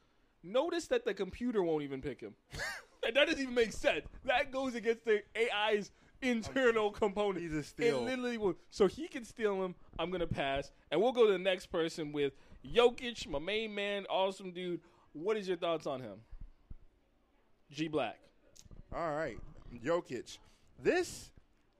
[0.43, 2.35] notice that the computer won't even pick him.
[3.03, 4.05] that doesn't even make sense.
[4.23, 5.91] That goes against the AI's
[6.21, 7.41] internal component.
[7.41, 7.99] He's a steal.
[7.99, 8.55] It literally will.
[8.71, 9.75] So he can steal him.
[9.99, 12.33] I'm gonna pass, and we'll go to the next person with
[12.65, 14.79] Jokic, my main man, awesome dude.
[15.15, 16.17] What is your thoughts on him?
[17.71, 18.19] G Black.
[18.93, 19.38] All right,
[19.82, 20.38] Jokic.
[20.84, 21.32] This,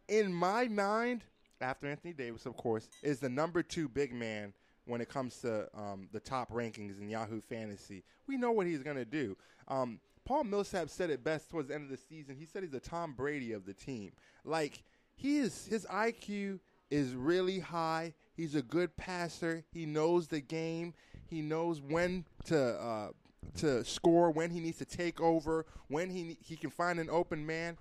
[0.08, 1.26] in my mind,
[1.60, 4.54] after Anthony Davis, of course, is the number two big man
[4.86, 8.04] when it comes to um, the top rankings in Yahoo Fantasy.
[8.26, 9.36] We know what he's going to do.
[9.67, 12.38] Um, Paul Millsap said it best towards the end of the season.
[12.38, 14.13] He said he's the Tom Brady of the team.
[14.45, 14.82] Like
[15.13, 18.13] he is, his IQ is really high.
[18.38, 19.65] He's a good passer.
[19.74, 20.93] He knows the game.
[21.28, 23.10] He knows when to uh,
[23.58, 27.45] to score, when he needs to take over, when he he can find an open
[27.45, 27.77] man.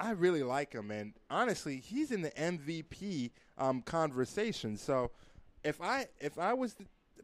[0.00, 4.76] I really like him, and honestly, he's in the MVP um, conversation.
[4.76, 5.12] So,
[5.62, 6.74] if I if I was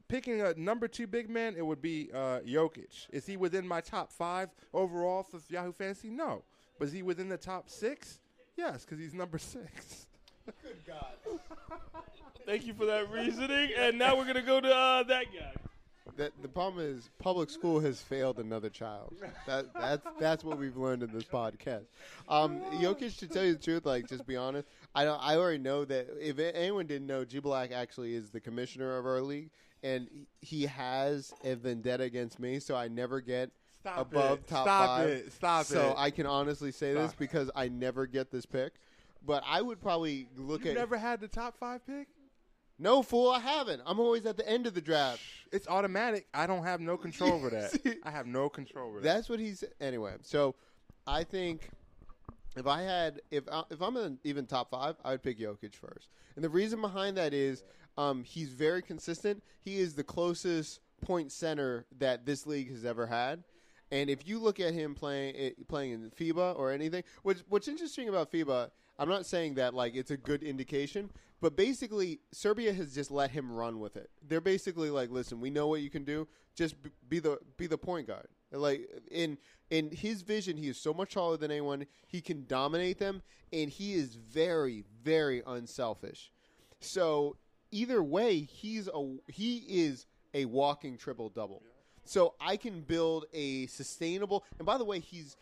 [0.08, 3.08] picking a number two big man, it would be uh, Jokic.
[3.10, 6.10] Is he within my top five overall for Yahoo Fantasy?
[6.10, 6.44] No,
[6.78, 8.20] but is he within the top six?
[8.56, 10.06] Yes, because he's number six.
[10.62, 11.14] Good God!
[12.46, 13.70] Thank you for that reasoning.
[13.76, 15.52] And now we're gonna go to uh, that guy.
[16.20, 19.14] That the problem is public school has failed another child.
[19.46, 21.86] That that's that's what we've learned in this podcast.
[22.28, 25.18] Um, Jokic, to tell you the truth, like just be honest, I don't.
[25.18, 29.06] I already know that if anyone didn't know, G Black actually is the commissioner of
[29.06, 29.48] our league,
[29.82, 30.08] and
[30.42, 34.46] he has a vendetta against me, so I never get Stop above it.
[34.46, 35.08] top Stop five.
[35.08, 35.32] it.
[35.32, 35.78] Stop so it.
[35.78, 38.74] So I can honestly say this because I never get this pick.
[39.24, 42.08] But I would probably look You at You never had the top five pick.
[42.80, 43.30] No fool.
[43.30, 43.82] I haven't.
[43.84, 45.20] I'm always at the end of the draft.
[45.52, 46.26] It's automatic.
[46.32, 47.98] I don't have no control over that.
[48.04, 49.04] I have no control over that.
[49.04, 50.14] That's what he's anyway.
[50.22, 50.54] So
[51.06, 51.70] I think
[52.56, 55.74] if I had if I, if I'm in even top five, I would pick Jokic
[55.74, 56.08] first.
[56.36, 57.62] And the reason behind that is
[57.98, 59.42] um, he's very consistent.
[59.60, 63.44] He is the closest point center that this league has ever had.
[63.92, 68.08] And if you look at him playing playing in FIBA or anything, which what's interesting
[68.08, 68.70] about FIBA,
[69.00, 73.30] I'm not saying that like it's a good indication, but basically Serbia has just let
[73.30, 74.10] him run with it.
[74.28, 76.28] They're basically like, listen, we know what you can do.
[76.54, 76.74] Just
[77.08, 78.28] be the be the point guard.
[78.52, 79.38] Like in
[79.70, 81.86] in his vision, he is so much taller than anyone.
[82.08, 83.22] He can dominate them,
[83.54, 86.30] and he is very very unselfish.
[86.80, 87.36] So
[87.70, 91.62] either way, he's a he is a walking triple double.
[92.04, 94.44] So I can build a sustainable.
[94.58, 95.36] And by the way, he's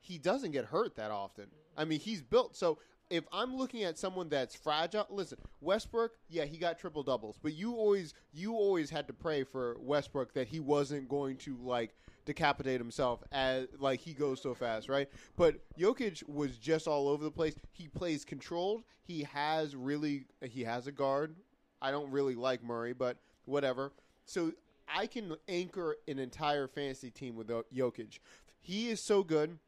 [0.00, 1.46] he doesn't get hurt that often.
[1.76, 2.78] I mean, he's built so
[3.10, 7.54] if I'm looking at someone that's fragile, listen, Westbrook, yeah, he got triple doubles, but
[7.54, 11.94] you always you always had to pray for Westbrook that he wasn't going to like
[12.24, 15.08] decapitate himself as like he goes so fast, right?
[15.36, 17.54] But Jokic was just all over the place.
[17.72, 18.84] He plays controlled.
[19.02, 21.34] He has really he has a guard.
[21.82, 23.92] I don't really like Murray, but whatever.
[24.24, 24.52] So
[24.88, 28.20] I can anchor an entire fantasy team with Jokic.
[28.60, 29.58] He is so good,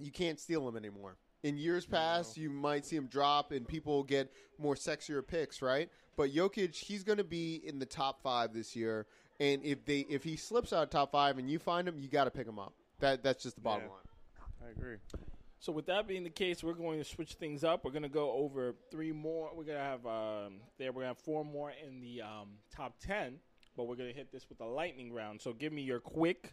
[0.00, 1.16] you can't steal them anymore.
[1.42, 5.88] In years past, you might see him drop and people get more sexier picks, right?
[6.16, 9.06] But Jokic, he's going to be in the top five this year.
[9.38, 12.08] And if they if he slips out of top five and you find him, you
[12.08, 12.74] got to pick him up.
[12.98, 13.92] That that's just the bottom Yeah.
[13.92, 14.68] line.
[14.68, 14.96] I agree.
[15.60, 17.84] So with that being the case, we're going to switch things up.
[17.84, 19.50] We're going to go over three more.
[19.54, 20.90] We're going to have um, there.
[20.92, 23.38] We're going to have four more in the um, top ten,
[23.76, 25.40] but we're going to hit this with a lightning round.
[25.40, 26.52] So give me your quick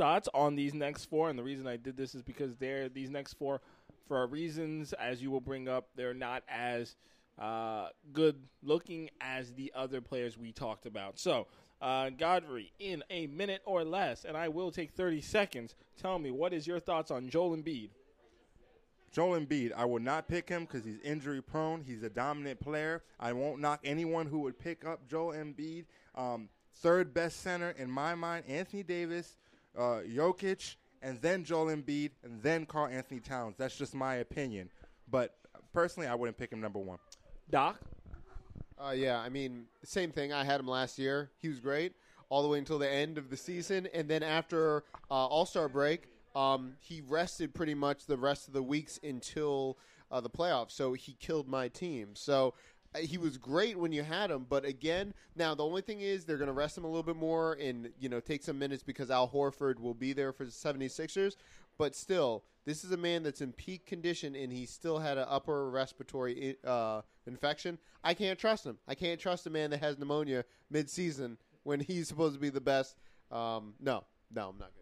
[0.00, 1.28] thoughts on these next four.
[1.28, 3.60] And the reason I did this is because they're these next four,
[4.08, 6.96] for our reasons as you will bring up, they're not as
[7.38, 11.18] uh, good looking as the other players we talked about.
[11.18, 11.46] So.
[11.82, 15.74] Uh, Godfrey, in a minute or less, and I will take 30 seconds.
[15.98, 17.88] Tell me, what is your thoughts on Joel Embiid?
[19.10, 21.82] Joel Embiid, I will not pick him because he's injury prone.
[21.82, 23.02] He's a dominant player.
[23.18, 25.86] I won't knock anyone who would pick up Joel Embiid.
[26.14, 29.38] Um, third best center in my mind, Anthony Davis,
[29.76, 33.56] uh, Jokic, and then Joel Embiid, and then Karl-Anthony Towns.
[33.56, 34.70] That's just my opinion.
[35.10, 35.36] But
[35.72, 36.98] personally, I wouldn't pick him number one.
[37.50, 37.80] Doc?
[38.78, 40.32] Uh, yeah, I mean, same thing.
[40.32, 41.30] I had him last year.
[41.38, 41.94] He was great
[42.30, 45.68] all the way until the end of the season, and then after uh, All Star
[45.68, 49.76] break, um, he rested pretty much the rest of the weeks until
[50.10, 50.70] uh, the playoffs.
[50.70, 52.10] So he killed my team.
[52.14, 52.54] So
[52.98, 56.38] he was great when you had him, but again, now the only thing is they're
[56.38, 59.10] going to rest him a little bit more and you know take some minutes because
[59.10, 61.36] Al Horford will be there for the 76ers.
[61.78, 65.26] But still, this is a man that's in peak condition and he still had an
[65.28, 67.78] upper respiratory uh, infection.
[68.02, 68.78] I can't trust him.
[68.88, 72.60] I can't trust a man that has pneumonia mid-season when he's supposed to be the
[72.60, 72.96] best.
[73.30, 74.79] Um, no, no, I'm not it.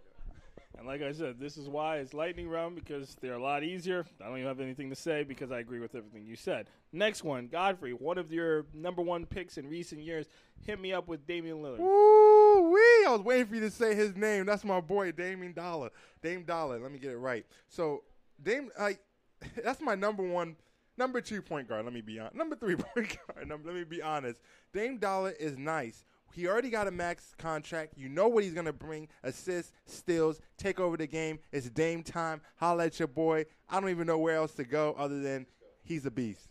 [0.78, 4.06] And like I said, this is why it's lightning round because they're a lot easier.
[4.20, 6.68] I don't even have anything to say because I agree with everything you said.
[6.92, 10.26] Next one, Godfrey, one of your number one picks in recent years.
[10.64, 11.78] Hit me up with Damian Lillard.
[11.78, 13.04] Woo wee!
[13.06, 14.46] I was waiting for you to say his name.
[14.46, 15.90] That's my boy, Damian Dollar.
[16.22, 16.78] Dame Dollar.
[16.78, 17.44] Let me get it right.
[17.68, 18.04] So,
[18.40, 19.00] Dame, like,
[19.64, 20.54] that's my number one,
[20.96, 21.84] number two point guard.
[21.84, 22.36] Let me be honest.
[22.36, 23.48] Number three point guard.
[23.48, 24.40] Number, let me be honest.
[24.72, 26.04] Dame Dollar is nice.
[26.32, 27.94] He already got a max contract.
[27.96, 31.38] You know what he's gonna bring: assists, steals, take over the game.
[31.52, 32.40] It's Dame time.
[32.56, 33.46] Holla at your boy.
[33.68, 35.46] I don't even know where else to go other than
[35.82, 36.48] he's a beast.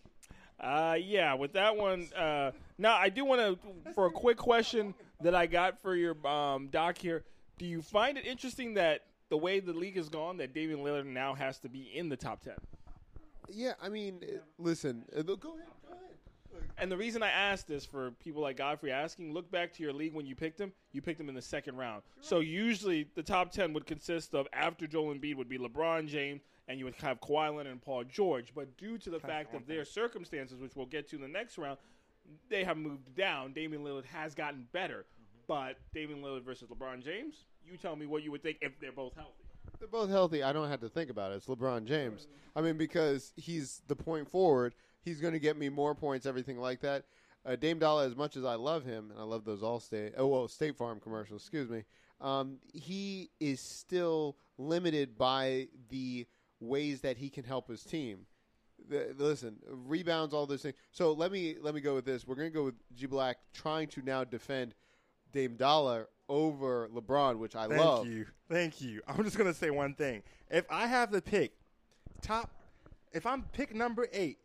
[0.60, 2.08] Uh, yeah, with that one.
[2.16, 6.16] Uh, now I do want to, for a quick question that I got for your
[6.28, 7.24] um, doc here.
[7.58, 11.06] Do you find it interesting that the way the league has gone, that Damian Lillard
[11.06, 12.56] now has to be in the top ten?
[13.50, 15.68] Yeah, I mean, uh, listen, uh, go ahead, go ahead.
[16.78, 19.94] And the reason I asked this for people like Godfrey asking, look back to your
[19.94, 20.72] league when you picked him.
[20.92, 22.04] You picked him in the second round.
[22.22, 26.42] So usually the top ten would consist of after Joel Embiid would be LeBron James,
[26.68, 28.54] and you would have Kawhi Leonard and Paul George.
[28.54, 31.58] But due to the fact of their circumstances, which we'll get to in the next
[31.58, 31.78] round,
[32.50, 33.54] they have moved down.
[33.54, 35.40] Damian Lillard has gotten better, mm-hmm.
[35.48, 38.92] but Damian Lillard versus LeBron James, you tell me what you would think if they're
[38.92, 39.44] both healthy.
[39.80, 40.44] They're both healthy.
[40.44, 41.36] I don't have to think about it.
[41.36, 42.28] It's LeBron James.
[42.56, 44.74] I mean, because he's the point forward.
[45.04, 47.06] He's going to get me more points, everything like that.
[47.46, 50.14] Uh, Dame Dollar, as much as I love him, and I love those All State,
[50.18, 51.42] oh well, State Farm commercials.
[51.44, 51.84] Excuse me.
[52.20, 56.26] Um, he is still limited by the
[56.60, 58.26] ways that he can help his team.
[58.90, 60.76] The, listen, rebounds, all those things.
[60.92, 62.28] So let me let me go with this.
[62.28, 64.74] We're going to go with G Black trying to now defend
[65.32, 68.04] Dame Dollar over LeBron, which I Thank love.
[68.04, 68.26] Thank you.
[68.50, 69.02] Thank you.
[69.08, 70.24] I'm just gonna say one thing.
[70.50, 71.54] If I have the pick,
[72.22, 72.52] top,
[73.12, 74.40] if I'm pick number eight,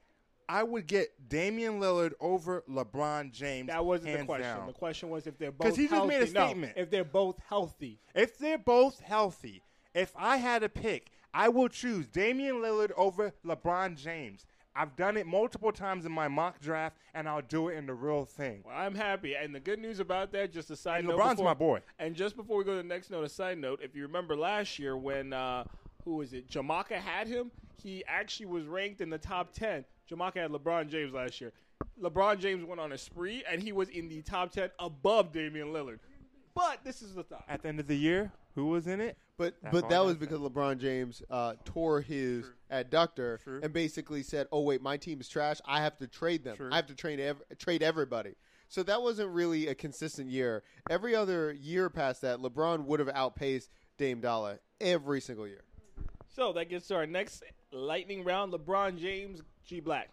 [0.49, 3.69] I would get Damian Lillard over LeBron James.
[3.69, 4.43] That wasn't the question.
[4.57, 4.67] down.
[4.67, 6.33] The question was if they're both 'Cause he just made a healthy.
[6.33, 6.73] No, statement.
[6.77, 8.01] if they're both healthy.
[8.15, 9.63] If they're both healthy,
[9.95, 14.47] if I had a pick, I will choose Damian Lillard over LeBron James.
[14.75, 17.93] I've done it multiple times in my mock draft, and I'll do it in the
[17.95, 18.63] real thing.
[18.65, 19.35] Well, I'm happy.
[19.35, 21.19] And the good news about that, just a side And note.
[21.19, 21.81] LeBron's before- my boy.
[21.99, 24.35] And just before we go to the next note, a side note, if you remember
[24.35, 25.65] last year when, uh,
[26.05, 27.51] who was it, Jamaica had him,
[27.83, 29.85] he actually was ranked in the top 10.
[30.13, 31.53] Jamaica had LeBron James last year.
[32.01, 35.69] LeBron James went on a spree, and he was in the top 10 above Damian
[35.69, 36.01] Lillard.
[36.55, 37.45] But this is the thought.
[37.49, 39.17] At the end of the year, who was in it?
[39.39, 43.61] But That's but that was gotta because LeBron James uh, tore his adductor True.
[43.63, 45.61] and basically said, "Oh wait, my team is trash.
[45.65, 46.57] I have to trade them.
[46.57, 46.69] True.
[46.71, 48.35] I have to trade ev- trade everybody."
[48.69, 50.63] So that wasn't really a consistent year.
[50.91, 55.63] Every other year past that, LeBron would have outpaced Dame Dollar every single year.
[56.29, 57.43] So that gets to our next
[57.73, 58.53] lightning round.
[58.53, 60.11] LeBron James, G Black.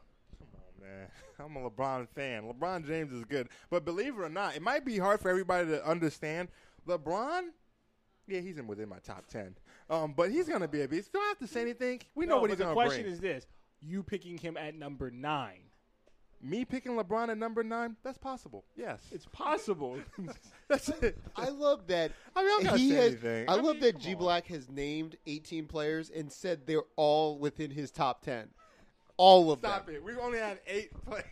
[0.82, 1.08] Man,
[1.39, 2.43] I'm a LeBron fan.
[2.43, 5.68] LeBron James is good, but believe it or not, it might be hard for everybody
[5.70, 6.47] to understand.
[6.88, 7.41] LeBron,
[8.28, 9.56] yeah, he's in within my top ten.
[9.89, 11.12] Um, but he's gonna be a beast.
[11.12, 12.02] Don't have to say anything.
[12.16, 13.45] We know No, what he's the gonna question is this:
[13.82, 15.62] You picking him at number nine?
[16.41, 18.64] Me picking LeBron at number nine, that's possible.
[18.78, 19.97] Yes, It's possible.
[20.70, 21.18] that's it.
[21.36, 22.14] I love that.
[22.36, 23.50] I mean, I'm not he saying has, anything.
[23.50, 24.16] I, I love mean, that G.
[24.16, 28.47] Black has named 18 players and said they're all within his top 10.
[29.20, 29.70] All of them.
[29.70, 29.95] Stop them.
[29.95, 30.03] it.
[30.03, 31.26] We've only had eight players.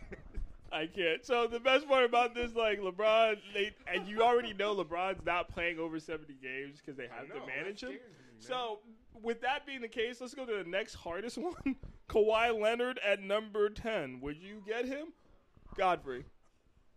[0.70, 1.24] I can't.
[1.24, 5.48] So the best part about this, like LeBron, they and you already know LeBron's not
[5.48, 7.94] playing over seventy games because they have know, to manage that him.
[7.94, 8.00] me.
[8.40, 8.80] So
[9.22, 11.76] with that being the case, let's go to the next hardest one.
[12.10, 14.20] Kawhi Leonard at number ten.
[14.20, 15.08] Would you get him?
[15.74, 16.24] Godfrey.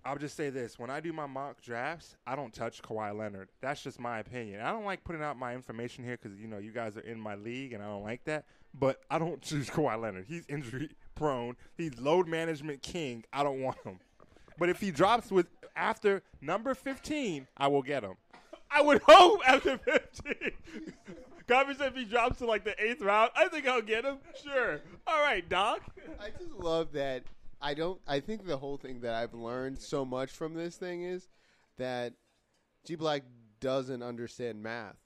[0.04, 3.48] I'll just say this: when I do my mock drafts, I don't touch Kawhi Leonard.
[3.62, 4.60] That's just my opinion.
[4.60, 7.20] I don't like putting out my information here because you know you guys are in
[7.22, 8.44] my league, and I don't like that.
[8.74, 10.26] But I don't choose Kawhi Leonard.
[10.28, 11.56] He's injury prone.
[11.76, 13.24] He's load management king.
[13.32, 14.00] I don't want him.
[14.58, 18.16] But if he drops with after number fifteen, I will get him.
[18.70, 20.52] I would hope after fifteen.
[21.48, 24.20] Godfrey said if he drops to like the eighth round, I think I'll get him.
[24.42, 24.80] Sure.
[25.06, 25.82] All right, Doc.
[26.20, 27.24] I just love that.
[27.62, 28.00] I don't.
[28.08, 31.28] I think the whole thing that I've learned so much from this thing is
[31.78, 32.14] that
[32.86, 33.24] G Black
[33.60, 34.98] doesn't understand math.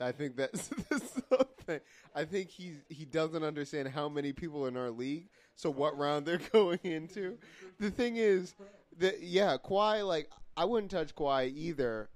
[0.00, 1.46] I think that's the
[2.14, 5.28] I think he's he doesn't understand how many people in our league.
[5.56, 7.38] So what round they're going into.
[7.78, 8.54] The thing is
[8.98, 10.06] that yeah, Kawhi.
[10.06, 12.08] Like I wouldn't touch Kawhi either.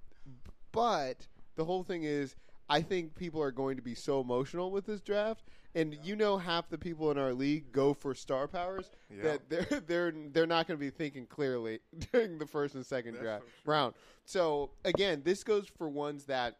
[0.71, 2.35] But the whole thing is,
[2.69, 5.43] I think people are going to be so emotional with this draft,
[5.73, 9.23] and you know, half the people in our league go for star powers Yeah.
[9.23, 11.79] that they're they're they're not going to be thinking clearly
[12.11, 13.73] during the first and second That's draft so true.
[13.73, 13.93] round.
[14.25, 16.57] So again, this goes for ones that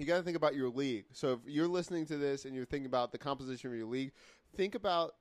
[0.00, 1.04] you got to think about your league.
[1.12, 4.12] So if you're listening to this and you're thinking about the composition of your league,
[4.56, 5.14] think about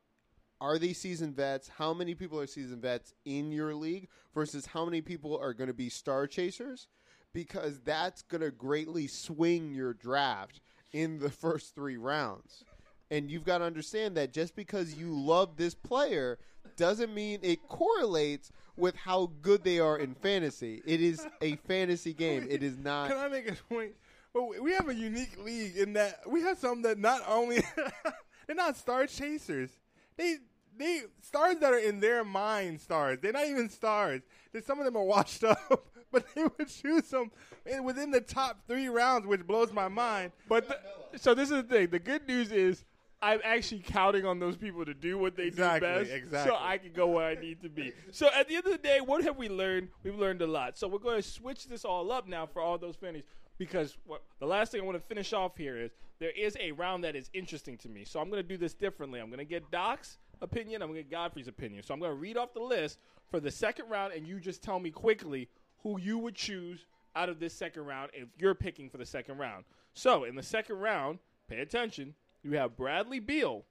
[0.61, 1.69] are these seasoned vets?
[1.69, 5.69] How many people are seasoned vets in your league versus how many people are going
[5.69, 6.87] to be star chasers?
[7.33, 10.59] Because that's going to greatly swing your draft
[10.91, 12.63] in the first three rounds.
[13.11, 16.37] And you've got to understand that just because you love this player
[16.75, 20.81] doesn't mean it correlates with how good they are in fantasy.
[20.85, 22.47] It is a fantasy game.
[22.49, 23.09] It is not.
[23.09, 23.93] Can I make a point?
[24.33, 27.63] Well, we have a unique league in that we have some that not only
[28.47, 29.71] they're not star chasers.
[30.17, 30.37] They
[30.77, 33.19] they stars that are in their mind stars.
[33.21, 34.21] They're not even stars.
[34.51, 37.31] There's some of them are washed up, but they would choose them
[37.65, 40.31] in, within the top three rounds, which blows my mind.
[40.47, 41.89] But the, so this is the thing.
[41.89, 42.85] The good news is
[43.21, 46.51] I'm actually counting on those people to do what they Exactly, do best, exactly.
[46.51, 47.91] so I can go where I need to be.
[48.11, 49.89] So at the end of the day, what have we learned?
[50.03, 50.77] We've learned a lot.
[50.77, 53.23] So we're going to switch this all up now for all those fannies
[53.59, 56.71] because what, the last thing I want to finish off here is there is a
[56.71, 58.03] round that is interesting to me.
[58.05, 59.19] So I'm going to do this differently.
[59.19, 60.81] I'm going to get Doc's opinion.
[60.81, 61.83] I'm going to get Godfrey's opinion.
[61.83, 62.97] So I'm going to read off the list
[63.29, 65.49] for the second round, and you just tell me quickly
[65.83, 66.85] who you would choose
[67.15, 69.65] out of this second round if you're picking for the second round.
[69.93, 72.15] So in the second round, pay attention.
[72.43, 73.65] You have Bradley Beal,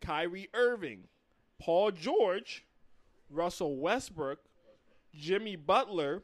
[0.00, 1.04] Kyrie Irving,
[1.60, 2.64] Paul George,
[3.30, 4.40] Russell Westbrook,
[5.14, 6.22] Jimmy Butler,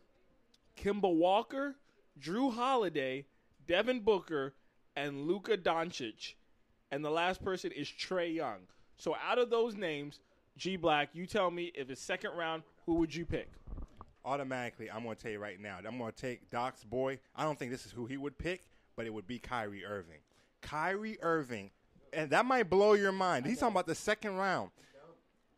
[0.77, 1.77] Kemba Walker,
[2.21, 3.27] Jrue Holiday,
[3.67, 4.55] Devin Booker,
[4.95, 6.35] and Luka Doncic.
[6.91, 8.61] And the last person is Trae Young.
[8.97, 10.21] So out of those names,
[10.57, 13.51] G Black, you tell me if it's second round, who would you pick?
[14.25, 15.79] Automatically, I'm going to tell you right now.
[15.87, 17.19] I'm going to take Doc's boy.
[17.35, 18.63] I don't think this is who he would pick,
[18.97, 20.19] but it would be Kyrie Irving.
[20.63, 21.71] Kyrie Irving,
[22.13, 23.47] and that might blow your mind.
[23.47, 24.71] He's talking about the second round.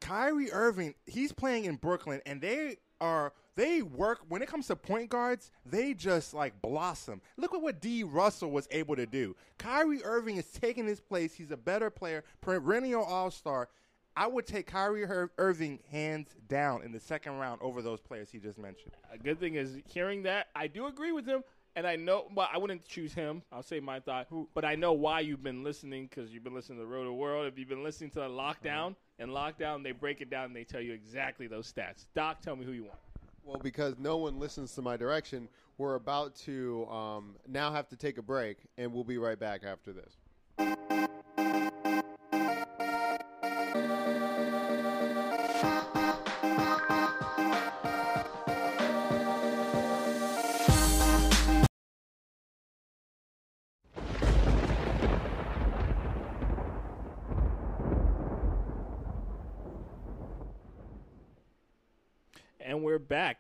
[0.01, 4.77] Kyrie Irving, he's playing in Brooklyn, and they are they work when it comes to
[4.77, 5.51] point guards.
[5.67, 7.21] They just like blossom.
[7.37, 8.05] Look at what D.
[8.05, 9.35] Russell was able to do.
[9.59, 11.35] Kyrie Irving is taking his place.
[11.35, 13.69] He's a better player, perennial All Star.
[14.17, 18.31] I would take Kyrie Ir- Irving hands down in the second round over those players
[18.31, 18.93] he just mentioned.
[19.13, 20.49] A good thing is hearing that.
[20.55, 21.43] I do agree with him,
[21.75, 22.29] and I know.
[22.33, 23.43] Well, I wouldn't choose him.
[23.51, 26.79] I'll say my thought, but I know why you've been listening because you've been listening
[26.79, 27.47] to Road to World.
[27.47, 29.19] If you've been listening to the Lockdown uh-huh.
[29.19, 32.07] and Lockdown, they break it down and they tell you exactly those stats.
[32.15, 32.99] Doc, tell me who you want.
[33.49, 37.97] Well, because no one listens to my direction, we're about to um, now have to
[37.97, 40.98] take a break, and we'll be right back after this.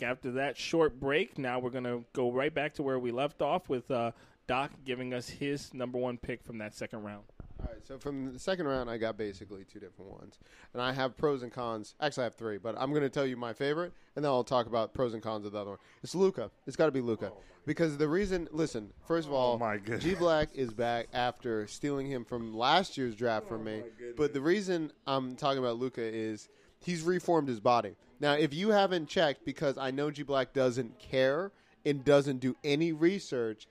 [0.08, 1.36] After that short break.
[1.36, 4.12] Now we're gonna go right back to where we left off with uh,
[4.46, 7.24] Doc giving us his number one pick from that second round.
[7.60, 10.38] All right, right, so from the second round, I got basically two different ones,
[10.72, 11.94] and I have pros and cons.
[12.00, 14.44] Actually, I have three, but I'm going to tell you my favorite, and then I'll
[14.44, 15.78] talk about pros and cons of the other one.
[16.02, 16.50] It's Luka.
[16.66, 17.32] It's got to be Luka
[17.66, 18.48] because the reason.
[18.50, 20.04] Listen, first of all, Oh, my goodness.
[20.04, 23.82] G Black is back after stealing him from last year's draft Oh, from me.
[24.16, 26.48] But the reason I'm talking about Luka is
[26.80, 27.96] he's reformed his body.
[28.20, 31.52] Now, if you haven't checked, because I know G Black doesn't care
[31.84, 33.66] and doesn't do any research.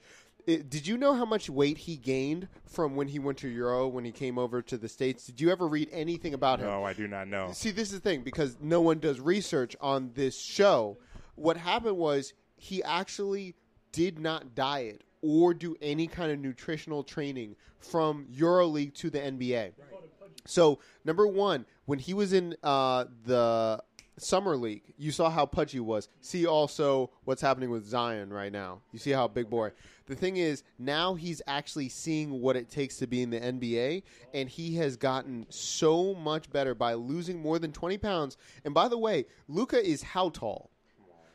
[0.46, 3.88] It, did you know how much weight he gained from when he went to Euro
[3.88, 5.26] when he came over to the states?
[5.26, 6.68] Did you ever read anything about him?
[6.68, 7.50] No, I do not know.
[7.52, 10.98] See, this is the thing because no one does research on this show.
[11.36, 13.56] What happened was he actually
[13.92, 19.74] did not diet or do any kind of nutritional training from EuroLeague to the NBA.
[20.46, 23.84] So, number one, when he was in uh, the
[24.18, 26.10] summer league, you saw how pudgy was.
[26.22, 28.82] See also what's happening with Zion right now.
[28.92, 29.72] You see how big boy.
[30.08, 34.04] The thing is, now he's actually seeing what it takes to be in the NBA,
[34.34, 38.38] and he has gotten so much better by losing more than 20 pounds.
[38.64, 40.72] And by the way, Luka is how tall?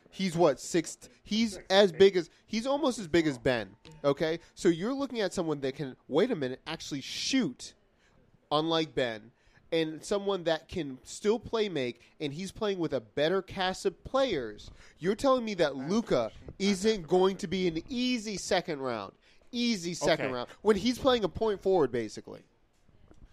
[0.09, 0.97] He's what six?
[1.23, 3.69] He's as big as he's almost as big as Ben.
[4.03, 7.73] Okay, so you're looking at someone that can wait a minute actually shoot,
[8.51, 9.31] unlike Ben,
[9.73, 14.01] and someone that can still play make, and he's playing with a better cast of
[14.03, 14.69] players.
[14.99, 19.13] You're telling me that Luka isn't going to be an easy second round,
[19.51, 20.33] easy second Okay.
[20.35, 22.41] round when he's playing a point forward basically.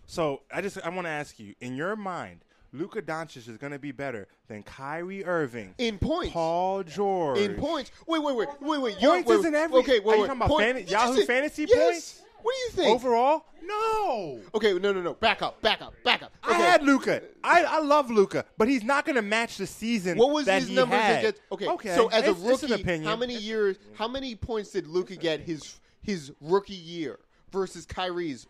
[0.06, 2.40] So I just I want to ask you, in your mind,
[2.72, 6.32] Luka Doncic is going to be better than Kyrie Irving, In points.
[6.32, 7.90] Paul George, In points.
[8.06, 8.96] Wait, wait, wait, wait, wait.
[8.98, 10.26] Points wait, isn't every- Okay, are wait, you wait.
[10.28, 11.78] talking about Point- fan- Yahoo say- Fantasy yes.
[11.78, 12.22] points?
[12.42, 12.94] What do you think?
[12.94, 13.44] overall.
[13.62, 15.14] No, Okay, no, no, no.
[15.14, 16.32] Back up, back up, back up.
[16.42, 17.22] I had Luka.
[17.44, 20.18] I, I love Luka, but he's not going to match the season.
[20.18, 21.18] What was that his he numbers had.
[21.20, 21.42] against?
[21.52, 21.94] Okay, okay.
[21.94, 23.04] so as a It's- it's an rookie, opinion.
[23.08, 23.76] how many years?
[23.94, 27.20] How many points did Luka get his his rookie year
[27.52, 28.46] versus Kyrie's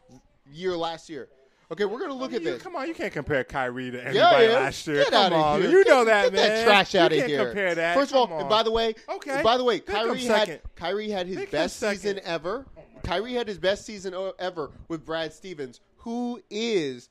[0.51, 1.29] year last year?
[1.73, 2.63] Okay, we're gonna look at You- this.
[2.63, 4.55] Come on, you can't compare Kyrie to anybody Yeah, yeah.
[4.59, 5.05] last year.
[5.05, 5.71] Get come out of on, here.
[5.71, 6.49] you know Get- that, get man.
[6.49, 7.45] that trash you out of can't here.
[7.47, 7.95] compare that.
[7.97, 9.41] First of all, and by the way, Okay.
[9.43, 10.61] by the way, Pick 'em Kyrie had.
[10.77, 12.65] Kyrie had his Pick 'em best season ever.
[13.03, 17.09] Kyrie had his best season ever with Brad Stevens, who is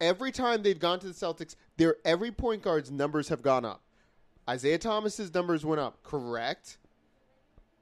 [0.00, 3.82] every time they've gone to the Celtics, their every point guard's numbers have gone up.
[4.48, 6.78] Isaiah Thomas's numbers went up, correct?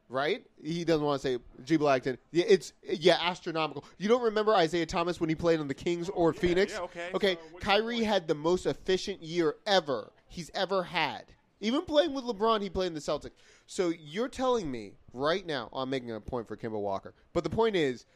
[0.08, 0.44] Right?
[0.62, 2.18] He doesn't want to say G Black did.
[2.32, 3.84] Yeah, it's yeah, astronomical.
[3.96, 6.72] You don't remember Isaiah Thomas when he played on the Kings or Phoenix?
[6.72, 7.08] yeah, okay.
[7.14, 11.24] Okay, So Kyrie had the most efficient year ever he's ever had.
[11.60, 13.32] Even playing with LeBron, he played in the Celtics.
[13.66, 17.14] So you're telling me right now, oh, I'm making a point for Kemba Walker.
[17.32, 18.06] But the point is,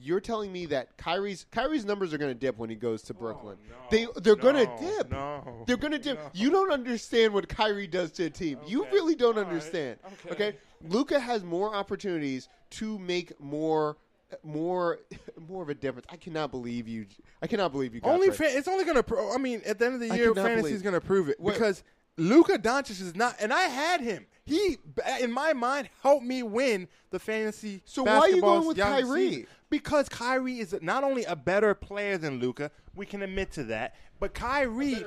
[0.00, 3.14] you're telling me that Kyrie's Kyrie's numbers are going to dip when he goes to
[3.14, 3.56] oh, Brooklyn.
[3.90, 5.10] they they're going to dip.
[5.10, 6.18] no, They're going to dip.
[6.18, 6.30] no.
[6.34, 8.58] You don't understand what Kyrie does to a team.
[8.66, 9.48] You really don't All right.
[9.48, 9.98] understand.
[10.26, 10.32] Okay.
[10.32, 10.56] Okay?
[10.88, 13.96] Luka has more opportunities to make more
[14.44, 15.00] more
[15.48, 16.06] more of a difference.
[16.10, 17.06] I cannot believe you.
[17.42, 19.02] I cannot believe you got Only fa- it's only gonna.
[19.02, 21.54] Pro- I mean, at the end of the year, fantasy is gonna prove it Wait.
[21.54, 21.82] because
[22.18, 24.26] Luka Doncic is not, and I had him.
[24.44, 24.78] He,
[25.20, 27.82] in my mind, helped me win the fantasy.
[27.84, 29.30] So why are you going with Kyrie?
[29.30, 29.46] season.
[29.70, 33.94] Because Kyrie is not only a better player than Luka, we can admit to that,
[34.18, 35.04] but Kyrie.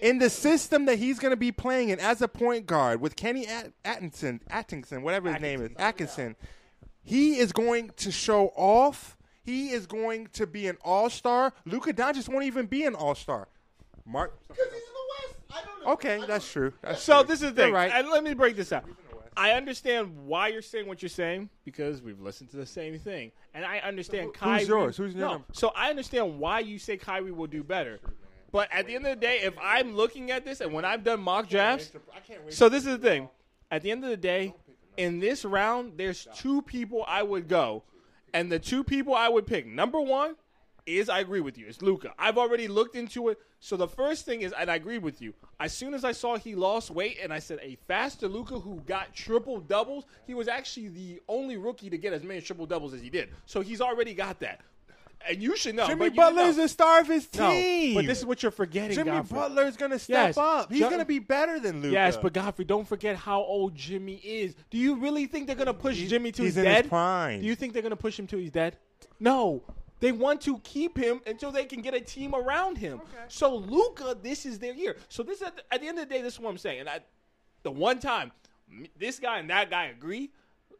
[0.00, 3.14] In the system that he's going to be playing in as a point guard with
[3.14, 6.34] Kenny At- Atkinson, Atkinson, whatever his name is, Atkinson,
[7.04, 9.16] he is going to show off.
[9.44, 11.52] He is going to be an all star.
[11.64, 13.46] Luka Doncic won't even be an all star.
[14.04, 14.36] Mark.
[14.48, 14.82] Because he's
[15.86, 16.72] Okay, that's true.
[16.82, 17.28] That's So true.
[17.28, 17.74] this is the You're thing.
[17.74, 17.92] right.
[17.92, 18.84] And let me break this out.
[19.36, 23.32] I understand why you're saying what you're saying because we've listened to the same thing,
[23.54, 24.64] and I understand who's Kyrie.
[24.64, 24.96] yours?
[24.98, 25.30] Who's your no?
[25.32, 25.46] number?
[25.52, 27.98] So I understand why you say Kyrie will do better,
[28.50, 31.02] but at the end of the day, if I'm looking at this and when I've
[31.02, 31.90] done mock drafts,
[32.50, 33.28] so this is the thing.
[33.70, 34.54] At the end of the day,
[34.98, 37.84] in this round, there's two people I would go,
[38.34, 39.66] and the two people I would pick.
[39.66, 40.36] Number one
[40.86, 41.66] is I agree with you.
[41.66, 42.12] It's Luka.
[42.18, 43.38] I've already looked into it.
[43.60, 45.32] So the first thing is, and I agree with you.
[45.60, 48.80] As soon as I saw he lost weight, and I said a faster Luka who
[48.86, 52.94] got triple doubles, he was actually the only rookie to get as many triple doubles
[52.94, 53.28] as he did.
[53.46, 54.60] So he's already got that.
[55.28, 55.86] And you should know.
[55.86, 57.94] Jimmy but Butler is the star of his No, team.
[57.94, 58.96] but this is what you're forgetting.
[58.96, 59.38] Jimmy Godfrey.
[59.38, 60.36] Butler is going to step Yes.
[60.36, 60.72] up.
[60.72, 61.92] He's going to be better than Luka.
[61.92, 64.56] Yes, but Godfrey, don't forget how old Jimmy is.
[64.70, 66.88] Do you really think they're gonna push Jimmy till he's he's, in his dead?
[66.88, 67.40] prime.
[67.40, 68.78] Do you think they're gonna push him to his dead?
[69.20, 69.62] No.
[70.02, 72.94] They want to keep him until they can get a team around him.
[72.94, 73.24] Okay.
[73.28, 74.96] So Luka, this is their year.
[75.08, 76.80] So this at the, at the end of the day, this is what I'm saying.
[76.80, 77.00] And I,
[77.62, 78.32] the one time
[78.98, 80.32] this guy and that guy agree,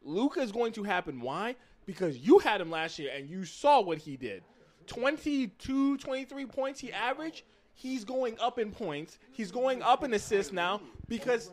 [0.03, 1.21] Luka is going to happen.
[1.21, 1.55] Why?
[1.87, 4.43] Because you had him last year and you saw what he did.
[4.89, 7.45] 22, 23 points he averaged.
[7.75, 9.21] He's going up in points.
[9.31, 11.53] He's going up in assists now because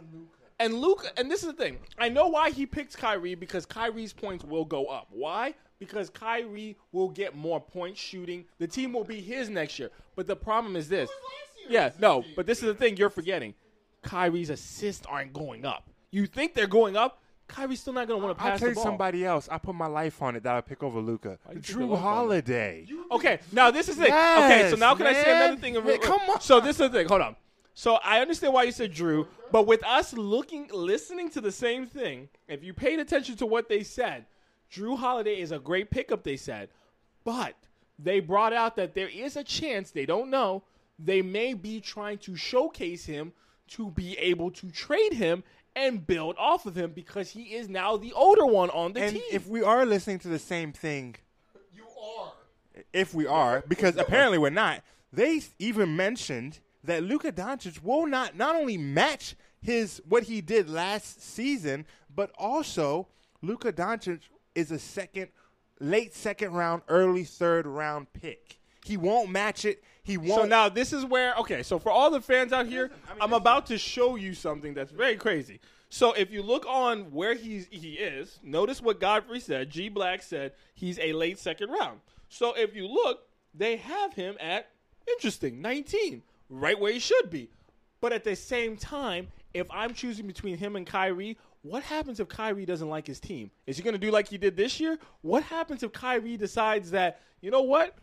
[0.59, 1.78] and Luka and this is the thing.
[1.99, 5.07] I know why he picked Kyrie because Kyrie's points will go up.
[5.11, 5.53] Why?
[5.80, 8.45] Because Kyrie will get more points shooting.
[8.57, 9.91] The team will be his next year.
[10.15, 11.09] But the problem is this.
[11.69, 13.53] Yeah, no, but this is the thing you're forgetting.
[14.01, 15.89] Kyrie's assists aren't going up.
[16.11, 17.21] You think they're going up?
[17.47, 18.84] Kyrie's still not going to want to I'll pass tell the you ball.
[18.84, 19.49] somebody else.
[19.51, 21.38] I put my life on it that I pick over Luka.
[21.43, 22.15] Why you put Jrue your life on it?
[22.15, 22.88] Holiday.
[23.11, 24.03] Okay, now this is it.
[24.03, 24.13] thing.
[24.13, 25.75] okay, so now can I say another thing?
[25.84, 26.41] Hey, come on.
[26.41, 27.07] So this is the thing.
[27.07, 27.36] Hold on.
[27.73, 31.86] So I understand why you said Jrue, but with us looking, listening to the same
[31.86, 34.25] thing, if you paid attention to what they said,
[34.72, 36.24] Jrue Holiday is a great pickup.
[36.24, 36.70] They said,
[37.24, 37.55] but
[37.97, 40.63] they brought out that there is a chance they don't know
[40.99, 43.32] they may be trying to showcase him
[43.70, 45.43] to be able to trade him
[45.76, 49.13] and build off of him because he is now the older one on the and
[49.13, 49.24] team.
[49.32, 51.15] if we are listening to the same thing,
[51.74, 52.34] You are.
[52.91, 54.82] if we are, because apparently we're not,
[55.13, 60.70] they even mentioned that Luka Doncic will not not only match his what he did
[60.70, 63.07] last season, but also
[63.41, 64.22] Luka Doncic
[64.60, 65.30] is a second,
[65.80, 68.60] late second round, early third round pick.
[68.86, 69.84] He won't match it.
[70.03, 70.41] He won't.
[70.41, 71.64] So now this is where okay.
[71.64, 75.16] So for all the fans out here, I'm about to show you something that's very
[75.16, 75.60] crazy.
[75.89, 79.70] So if you look on where he's he is, notice what Godfrey said.
[79.70, 81.99] G Black said he's a late second round.
[82.30, 83.22] So if you look,
[83.53, 84.70] they have him at
[85.07, 87.49] interesting 19, right where he should be.
[88.01, 92.28] But at the same time, if I'm choosing between him and Kyrie, what happens if
[92.28, 93.51] Kyrie doesn't like his team?
[93.68, 94.97] Is he going to do like he did this year?
[95.22, 97.97] What happens if Kyrie decides that, you know what?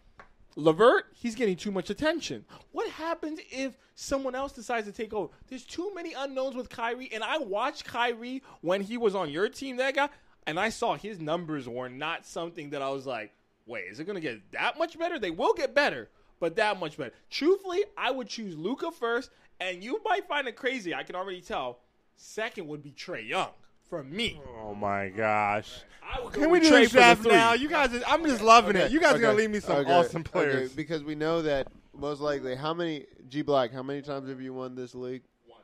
[0.56, 2.44] LeVert, he's getting too much attention.
[2.72, 5.32] What happens if someone else decides to take over?
[5.48, 9.48] There's too many unknowns with Kyrie, and I watched Kyrie when he was on your
[9.48, 10.08] team, that guy,
[10.46, 13.32] and I saw his numbers were not something that I was like,
[13.66, 15.18] wait, is it going to get that much better?
[15.18, 16.08] They will get better,
[16.40, 17.12] but that much better.
[17.28, 19.30] Truthfully, I would choose Luka first,
[19.60, 20.94] and you might find it crazy.
[20.94, 21.80] I can already tell.
[22.16, 23.50] Second would be Trae Young
[23.88, 24.40] for me.
[24.62, 25.80] oh my gosh.
[26.02, 27.32] I go Can we do Trae this draft three.
[27.32, 27.52] now?
[27.54, 28.90] You guys, I'm just loving it.
[28.90, 30.72] You guys are gonna leave me some okay, awesome okay, players.
[30.72, 32.54] because we know that most likely.
[32.56, 33.72] How many G Black?
[33.72, 35.22] How many times have you won this league?
[35.46, 35.60] One.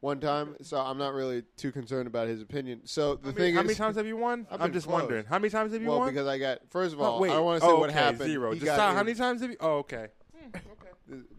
[0.00, 0.56] One time.
[0.62, 2.80] So I'm not really too concerned about his opinion.
[2.84, 4.46] So the How thing many, how is, many times have you won?
[4.50, 5.00] I've I'm just close.
[5.02, 5.24] wondering.
[5.26, 6.08] How many times have you well, won?
[6.08, 7.30] because I got first of Oh, all, wait.
[7.32, 8.22] I want to say oh, what happened.
[8.30, 8.52] Zero.
[8.52, 8.94] He Just stop.
[8.94, 9.56] How many times have you?
[9.60, 10.08] Oh, okay.
[10.36, 10.58] Hmm,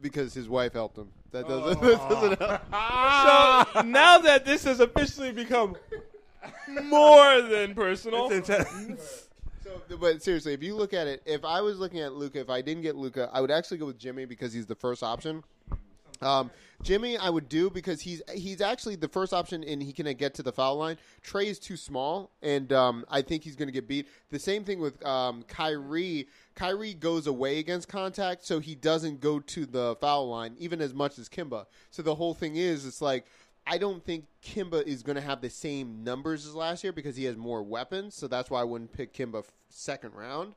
[0.02, 1.10] Because his wife helped him.
[1.32, 1.84] That doesn't.
[1.84, 2.30] Oh.
[2.30, 2.62] that doesn't help.
[3.74, 5.76] So now that this has officially become
[6.84, 9.30] more than personal, It's intense.
[9.64, 12.50] So, but seriously, if you look at it, if I was looking at Luka, if
[12.50, 15.44] I didn't get Luka, I would actually go with Jimmy because he's the first option.
[16.24, 16.52] Um,
[16.82, 20.34] Jimmy, I would do because he's he's actually the first option and he can get
[20.36, 20.98] to the foul line.
[21.26, 24.08] Trae is too small, and um, I think he's going to get beat.
[24.32, 26.28] The same thing with um, Kyrie.
[26.56, 30.94] Kyrie goes away against contact, so he doesn't go to the foul line even as
[30.94, 31.66] much as Kemba.
[31.90, 33.26] So the whole thing is, it's like
[33.66, 37.16] I don't think Kemba is going to have the same numbers as last year because
[37.16, 38.16] he has more weapons.
[38.16, 40.54] So that's why I wouldn't pick Kemba second round.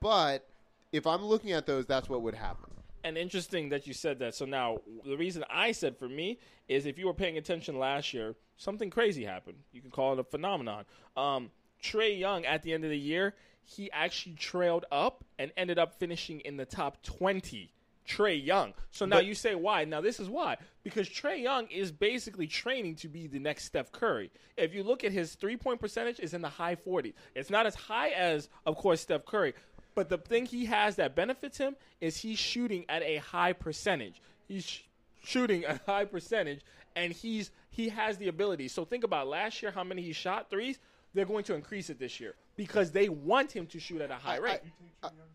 [0.00, 0.46] But
[0.92, 2.70] if I'm looking at those, that's what would happen.
[3.04, 4.34] And interesting that you said that.
[4.34, 6.38] So now the reason I said for me
[6.68, 9.58] is if you were paying attention last year, something crazy happened.
[9.72, 10.84] You can call it a phenomenon.
[11.16, 11.50] Um,
[11.82, 13.34] Trae Young at the end of the year,
[13.64, 17.72] he actually trailed up and ended up finishing in the top twenty.
[18.06, 18.74] Trae Young.
[18.90, 19.84] So now But- you say why?
[19.84, 20.56] Now this is why.
[20.82, 24.30] Because Trae Young is basically training to be the next Steph Curry.
[24.56, 27.14] If you look at his three point percentage is in the high 40s.
[27.36, 29.54] It's not as high as of course Steph Curry,
[29.94, 34.20] but the thing he has that benefits him is he's shooting at a high percentage.
[34.48, 34.80] He's sh-
[35.22, 36.60] shooting a high percentage
[36.96, 38.68] and he's he has the ability.
[38.68, 40.78] So think about last year how many he shot threes.
[41.14, 44.14] They're going to increase it this year because they want him to shoot at a
[44.14, 44.60] high rate.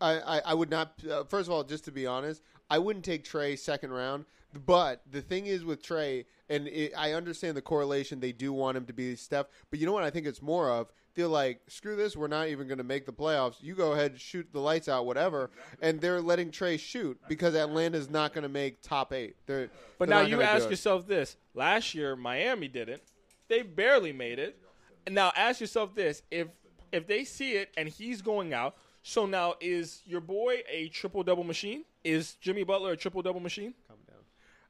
[0.00, 0.92] I, I, I would not.
[1.08, 4.24] Uh, first of all, just to be honest, I wouldn't take Trae second round.
[4.66, 8.20] But the thing is with Trae, and it, I understand the correlation.
[8.20, 10.04] They do want him to be Steph, but you know what?
[10.04, 12.16] I think it's more of feel like screw this.
[12.16, 13.56] We're not even going to make the playoffs.
[13.60, 15.50] You go ahead, shoot the lights out, whatever.
[15.82, 19.34] And they're letting Trae shoot because Atlanta's not going to make top eight.
[19.46, 19.68] They're,
[19.98, 23.02] But they're now you ask yourself this: Last year, Miami didn't.
[23.48, 24.62] They barely made it.
[25.06, 26.46] And now ask yourself this: if
[26.92, 31.24] if they see it and he's going out, so now is your boy a triple
[31.24, 31.84] double machine?
[32.04, 33.74] Is Jimmy Butler a triple double machine?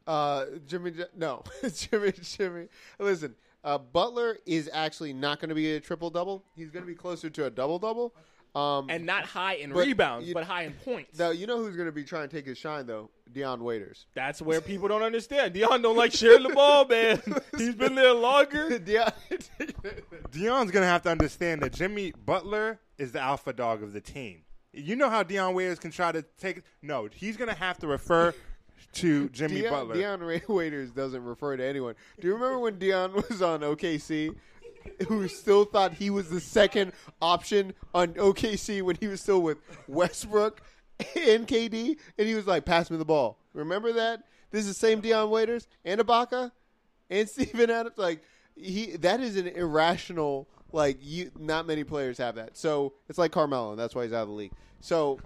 [0.08, 1.42] Uh, Jimmy, no,
[1.74, 2.68] Jimmy, Jimmy.
[2.98, 6.42] Listen, uh, Butler is actually not going to be a triple double.
[6.56, 8.14] He's going to be closer to a double double.
[8.54, 11.18] Um, And not high in But rebounds, you- but high in points.
[11.18, 14.06] now you know who's going to be trying to take his shine though, Dion Waiters.
[14.14, 15.52] That's where people don't understand.
[15.52, 17.20] Dion don't like sharing the ball, man.
[17.58, 18.78] He's been there longer.
[18.78, 19.12] Dion,
[20.30, 24.42] Dion's gonna have to understand that Jimmy Butler is the alpha dog of the team.
[24.72, 26.62] You know how Dion Waiters can try to take.
[26.82, 28.34] No, he's gonna have to refer
[28.94, 29.94] to Jimmy Dion, Butler.
[29.94, 31.94] Dion Waiters doesn't refer to anyone.
[32.20, 34.34] Do you remember when Dion was on OKC
[35.08, 39.58] who still thought he was the second option on OKC when he was still with
[39.86, 40.62] Westbrook
[41.16, 44.24] and KD, and he was like, "Pass me the ball." Remember that?
[44.50, 46.52] This is the same Dion Waiters and Ibaka
[47.10, 47.98] and Steven Adams.
[47.98, 48.22] Like
[48.56, 50.48] he, that is an irrational.
[50.72, 52.56] Like you, not many players have that.
[52.56, 54.52] So it's like Carmelo, and that's why he's out of the league.
[54.80, 55.18] So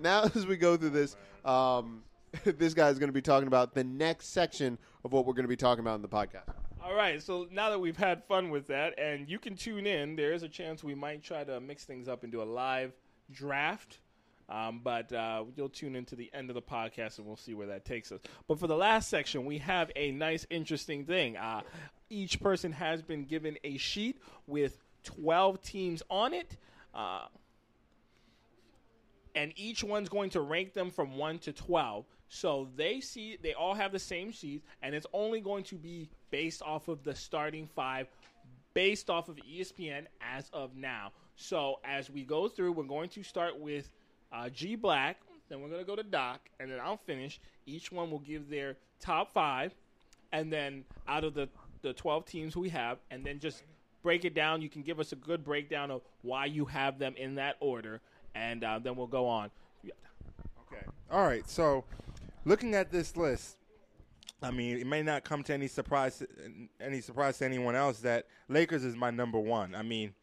[0.00, 2.02] now, as we go through this, um,
[2.44, 5.44] this guy is going to be talking about the next section of what we're going
[5.44, 6.54] to be talking about in the podcast.
[6.82, 10.16] All right, so now that we've had fun with that, and you can tune in,
[10.16, 12.92] there is a chance we might try to mix things up and do a live
[13.30, 13.98] draft.
[14.48, 17.68] Um, but uh, you'll tune into the end of the podcast and we'll see where
[17.68, 18.20] that takes us.
[18.48, 21.36] But for the last section, we have a nice, interesting thing.
[21.36, 21.60] Uh,
[22.08, 24.18] each person has been given a sheet
[24.48, 26.56] with 12 teams on it.
[26.92, 27.26] Uh,
[29.36, 32.04] and each one's going to rank them from 1 to 12.
[32.30, 36.08] So they see they all have the same sheet, and it's only going to be
[36.30, 38.06] based off of the starting five,
[38.72, 41.10] based off of ESPN as of now.
[41.34, 43.90] So as we go through, we're going to start with
[44.32, 45.18] uh, G Black,
[45.48, 47.40] then we're going to go to Doc, and then I'll finish.
[47.66, 49.74] Each one will give their top five,
[50.30, 51.48] and then out of the
[51.82, 53.64] the 12 teams we have, and then just
[54.04, 54.62] break it down.
[54.62, 58.00] You can give us a good breakdown of why you have them in that order,
[58.36, 59.50] and uh, then we'll go on.
[60.72, 60.84] Okay.
[61.10, 61.48] All right.
[61.48, 61.84] So,
[62.44, 63.56] looking at this list,
[64.42, 66.22] I mean, it may not come to any surprise,
[66.80, 69.74] any surprise to anyone else that Lakers is my number one.
[69.74, 70.14] I mean,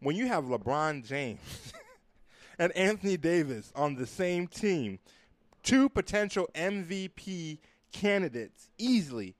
[0.00, 1.72] when you have LeBron James
[2.58, 4.98] and Anthony Davis on the same team,
[5.62, 7.58] two potential MVP
[7.92, 9.34] candidates easily.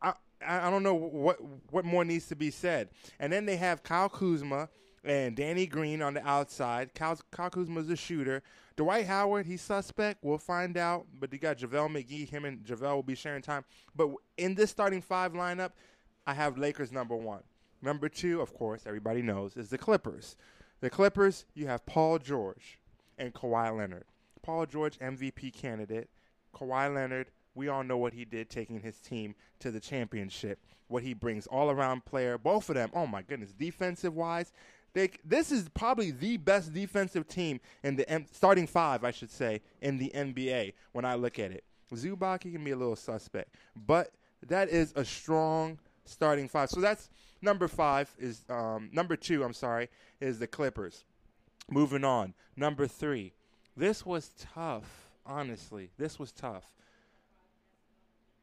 [0.00, 0.14] I
[0.46, 1.38] I don't know what
[1.70, 2.88] what more needs to be said.
[3.18, 4.68] And then they have Kyle Kuzma
[5.04, 6.94] and Danny Green on the outside.
[6.94, 8.42] Kyle, Kyle Kuzma's a shooter.
[8.80, 10.20] Dwight Howard, he's suspect.
[10.24, 11.04] We'll find out.
[11.20, 12.26] But you got JaVale McGee.
[12.26, 13.62] Him and JaVale will be sharing time.
[13.94, 14.08] But
[14.38, 15.72] in this starting five lineup,
[16.26, 17.42] I have Lakers number one.
[17.82, 20.34] Number two, of course, everybody knows, is the Clippers.
[20.80, 22.78] The Clippers, you have Paul George
[23.18, 24.06] and Kawhi Leonard.
[24.40, 26.08] Paul George, MVP candidate.
[26.54, 30.58] Kawhi Leonard, we all know what he did taking his team to the championship.
[30.88, 32.38] What he brings all around player.
[32.38, 34.54] Both of them, oh my goodness, defensive wise,
[34.92, 39.30] they, this is probably the best defensive team in the M- starting five, I should
[39.30, 41.64] say, in the NBA when I look at it.
[41.94, 44.12] Zubac can be a little suspect, but
[44.46, 46.70] that is a strong starting five.
[46.70, 47.08] So that's
[47.42, 48.14] number five.
[48.18, 49.42] Is um, number two?
[49.44, 49.88] I'm sorry,
[50.20, 51.04] is the Clippers.
[51.70, 53.32] Moving on, number three.
[53.76, 55.90] This was tough, honestly.
[55.98, 56.72] This was tough,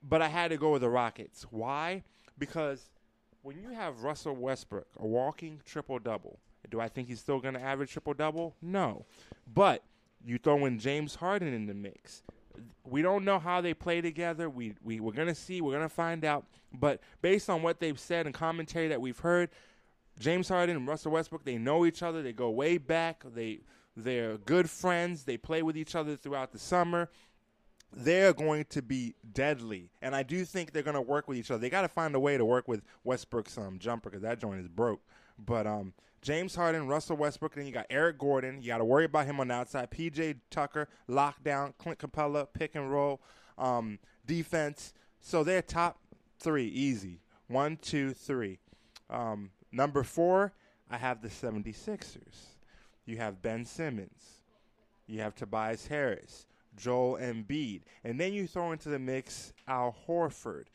[0.01, 1.45] but I had to go with the Rockets.
[1.49, 2.03] Why?
[2.37, 2.89] Because
[3.41, 7.53] when you have Russell Westbrook, a walking triple double, do I think he's still going
[7.53, 8.55] to average triple double?
[8.61, 9.05] No.
[9.51, 9.83] But
[10.25, 12.23] you throw in James Harden in the mix.
[12.83, 14.49] We don't know how they play together.
[14.49, 15.61] We, we, we're going to see.
[15.61, 16.45] We're going to find out.
[16.73, 19.49] But based on what they've said and commentary that we've heard,
[20.19, 22.23] James Harden and Russell Westbrook, they know each other.
[22.23, 23.23] They go way back.
[23.33, 23.61] They,
[23.95, 25.23] they're good friends.
[25.23, 27.09] They play with each other throughout the summer
[27.93, 29.89] they're going to be deadly.
[30.01, 31.59] And I do think they're going to work with each other.
[31.59, 34.59] They got to find a way to work with Westbrook's um, jumper because that joint
[34.59, 35.01] is broke.
[35.39, 38.61] But um, James Harden, Russell Westbrook, then you got Eric Gordon.
[38.61, 39.89] You got to worry about him on the outside.
[39.91, 43.21] PJ Tucker, lockdown, Clint Capela, pick and roll,
[43.57, 44.93] um, defense.
[45.19, 45.99] So they're top
[46.39, 47.21] three, easy.
[47.47, 48.59] One, two, three.
[49.09, 50.53] Um, number four,
[50.89, 52.17] I have the 76ers.
[53.05, 54.43] You have Ben Simmons.
[55.05, 56.45] You have Tobias Harris.
[56.77, 57.81] Joel Embiid.
[58.03, 60.65] And then you throw into the mix Al Horford.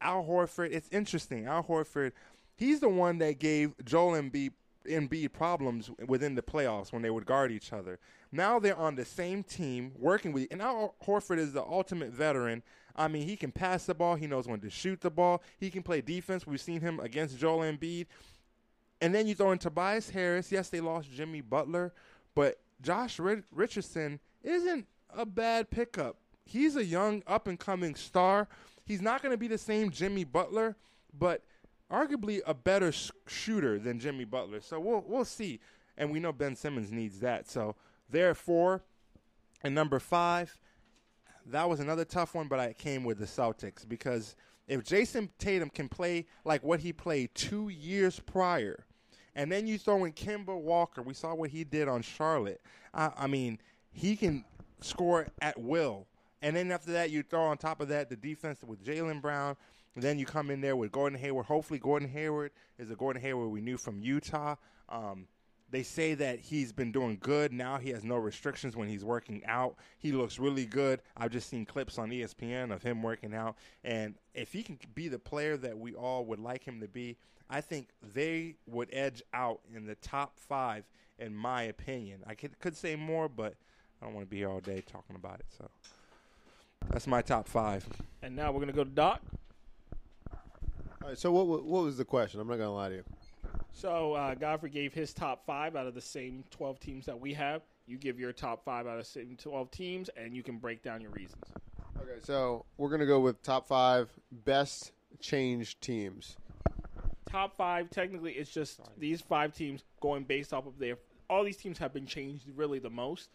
[0.00, 1.46] Al Horford, it's interesting.
[1.46, 2.12] Al Horford,
[2.56, 4.52] he's the one that gave Joel Embiid,
[4.86, 7.98] Embiid problems within the playoffs when they would guard each other.
[8.32, 12.62] Now they're on the same team working with, and Al Horford is the ultimate veteran.
[12.96, 14.14] I mean, he can pass the ball.
[14.14, 15.42] He knows when to shoot the ball.
[15.58, 16.46] He can play defense.
[16.46, 18.06] We've seen him against Joel Embiid.
[19.00, 20.52] And then you throw in Tobias Harris.
[20.52, 21.92] Yes, they lost Jimmy Butler,
[22.34, 24.86] but Josh Richardson isn't
[25.16, 26.16] a bad pickup.
[26.44, 28.48] He's a young, up and coming star.
[28.84, 30.76] He's not going to be the same Jimmy Butler,
[31.16, 31.44] but
[31.90, 34.60] arguably a better sh- shooter than Jimmy Butler.
[34.60, 35.60] So we'll we'll see.
[35.96, 37.48] And we know Ben Simmons needs that.
[37.48, 37.76] So
[38.08, 38.82] therefore,
[39.62, 40.58] and number five,
[41.46, 44.34] that was another tough one, but I came with the Celtics because
[44.66, 48.84] if Jayson Tatum can play like what he played two years prior,
[49.34, 52.60] and then you throw in Kemba Walker, we saw what he did on Charlotte.
[52.94, 53.58] I, I mean,
[53.90, 54.44] he can
[54.82, 56.06] score at will.
[56.42, 59.56] And then after that, you throw on top of that the defense with Jaylen Brown.
[59.96, 61.46] Then you come in there with Gordon Hayward.
[61.46, 64.54] Hopefully, Gordon Hayward is the Gordon Hayward we knew from Utah.
[64.88, 65.26] Um,
[65.70, 67.52] they say that he's been doing good.
[67.52, 69.76] Now he has no restrictions when he's working out.
[69.98, 71.00] He looks really good.
[71.16, 73.56] I've just seen clips on ESPN of him working out.
[73.84, 77.16] And if he can be the player that we all would like him to be,
[77.48, 80.84] I think they would edge out in the top five,
[81.18, 82.22] in my opinion.
[82.26, 83.54] I could, could say more, but
[84.00, 85.46] I don't want to be here all day talking about it.
[85.56, 85.68] So
[86.90, 87.86] that's my top five.
[88.22, 89.20] And now we're gonna go to Doc.
[91.02, 92.40] All right, so what what was the question?
[92.40, 93.04] I'm not gonna lie to you.
[93.72, 97.32] So uh, Godfrey gave his top five out of the same twelve teams that we
[97.34, 97.62] have.
[97.86, 100.82] You give your top five out of the same twelve teams, and you can break
[100.82, 101.44] down your reasons.
[102.00, 104.08] Okay, so we're gonna go with top five
[104.44, 106.36] best change teams.
[107.30, 110.96] Top five, technically, it's just these five teams going based off of their.
[111.28, 113.28] All these teams have been changed really the most,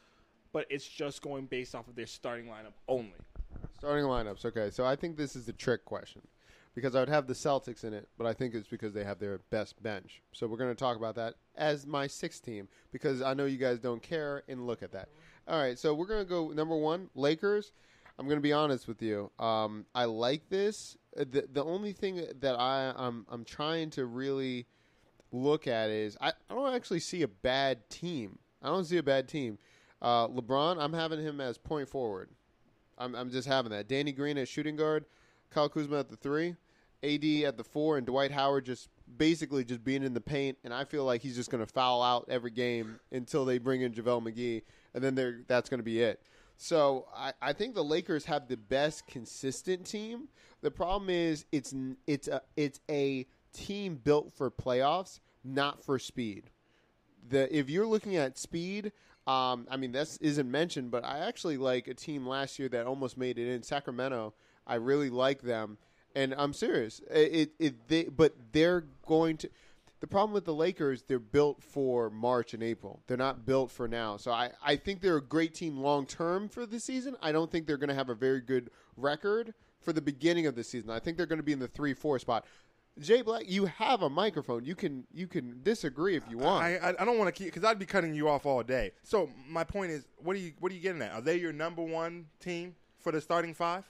[0.55, 3.11] but it's just going based off of their starting lineup only.
[3.77, 4.45] Starting lineups.
[4.45, 6.21] Okay, so I think this is the trick question
[6.73, 9.19] because I would have the Celtics in it, but I think it's because they have
[9.19, 10.21] their best bench.
[10.31, 13.57] So we're going to talk about that as my sixth team because I know you
[13.57, 15.09] guys don't care and look at that.
[15.45, 17.73] All right, so we're going to go number one, Lakers.
[18.17, 19.31] I'm going to be honest with you.
[19.37, 20.95] Um, I like this.
[21.17, 24.67] The the only thing that I I'm I'm trying to really
[25.33, 28.39] look at is I, I don't actually see a bad team.
[28.63, 29.59] I don't see a bad team.
[30.05, 32.29] Uh, LeBron, I'm having him as point forward.
[32.95, 33.87] I'm, I'm just having that.
[33.87, 35.05] Danny Green at shooting guard,
[35.49, 36.55] Kyle Kuzma at the three,
[37.01, 38.87] AD at the four, and Dwight Howard just
[39.17, 40.59] basically just being in the paint.
[40.63, 43.81] And I feel like he's just going to foul out every game until they bring
[43.81, 44.61] in JaVale McGee,
[44.93, 46.21] and then that's going to be it.
[46.57, 50.27] So I, I think the Lakers have the best consistent team.
[50.61, 51.73] The problem is it's
[52.05, 56.51] it's a it's a team built for playoffs, not for speed
[57.29, 58.91] the if you're looking at speed,
[59.27, 62.85] um, I mean this isn't mentioned, but I actually like a team last year that
[62.85, 64.33] almost made it in Sacramento.
[64.67, 65.77] I really like them,
[66.15, 67.01] and I'm serious.
[67.09, 69.49] It, it they but they're going to.
[70.01, 73.01] The problem with the Lakers, they're built for March and April.
[73.07, 74.17] They're not built for now.
[74.17, 77.15] So I, I think they're a great team long term for the season.
[77.21, 80.55] I don't think they're going to have a very good record for the beginning of
[80.55, 80.89] the season.
[80.89, 82.45] I think they're going to be in the three four spot.
[82.99, 84.63] G Black, you have a microphone.
[84.63, 86.63] You can you can disagree if you want.
[86.63, 88.91] I, I, I don't want to keep because I'd be cutting you off all day.
[89.03, 91.11] So my point is, what are you what are you getting at?
[91.11, 93.83] Are they your number one team for the starting five?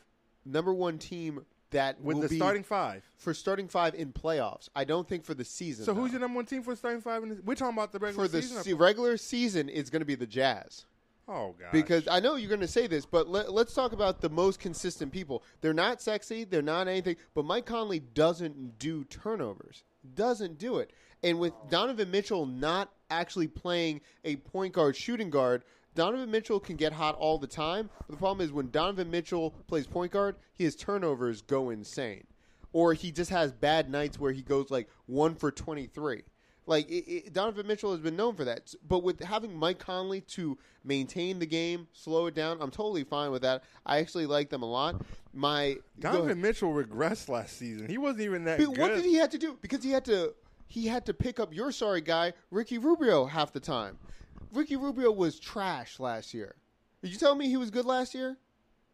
[0.45, 3.03] number one team that With the be starting five.
[3.18, 4.70] for starting five in playoffs.
[4.76, 5.84] I don't think for the season.
[5.86, 7.24] So who's your number one team for starting five?
[7.24, 8.64] In the, we're talking about the regular for the season.
[8.64, 9.70] se- regular season?
[9.70, 10.86] It's going to be the Jazz
[11.28, 11.72] oh god.
[11.72, 14.60] because I know you're going to say this, but let, let's talk about the most
[14.60, 15.44] consistent people.
[15.62, 19.84] They're not sexy, they're not anything, but Mike Conley doesn't do turnovers.
[20.16, 20.92] Doesn't do it.
[21.24, 21.68] And with oh.
[21.70, 25.64] Donovan Mitchell not actually playing a point guard, shooting guard,
[25.96, 27.90] Donovan Mitchell can get hot all the time.
[28.00, 32.28] But the problem is when Donovan Mitchell plays point guard, his turnovers go insane.
[32.74, 36.24] Or he just has bad nights where he goes like one for 23.
[36.68, 38.74] Like it, it, Donovan Mitchell has been known for that.
[38.88, 43.32] But with having Mike Conley to maintain the game, slow it down, I'm totally fine
[43.32, 43.63] with that.
[43.86, 45.01] I actually like them a lot.
[45.34, 45.78] My.
[45.99, 47.88] Donovan Mitchell regressed last season.
[47.88, 48.78] He wasn't even that But good.
[48.78, 49.57] what did he have to do?
[49.61, 50.34] Because he had to
[50.68, 53.97] he had to pick up your sorry guy, Ricky Rubio, half the time.
[54.51, 56.55] Ricky Rubio was trash last year.
[57.01, 58.38] Did you tell me he was good last year?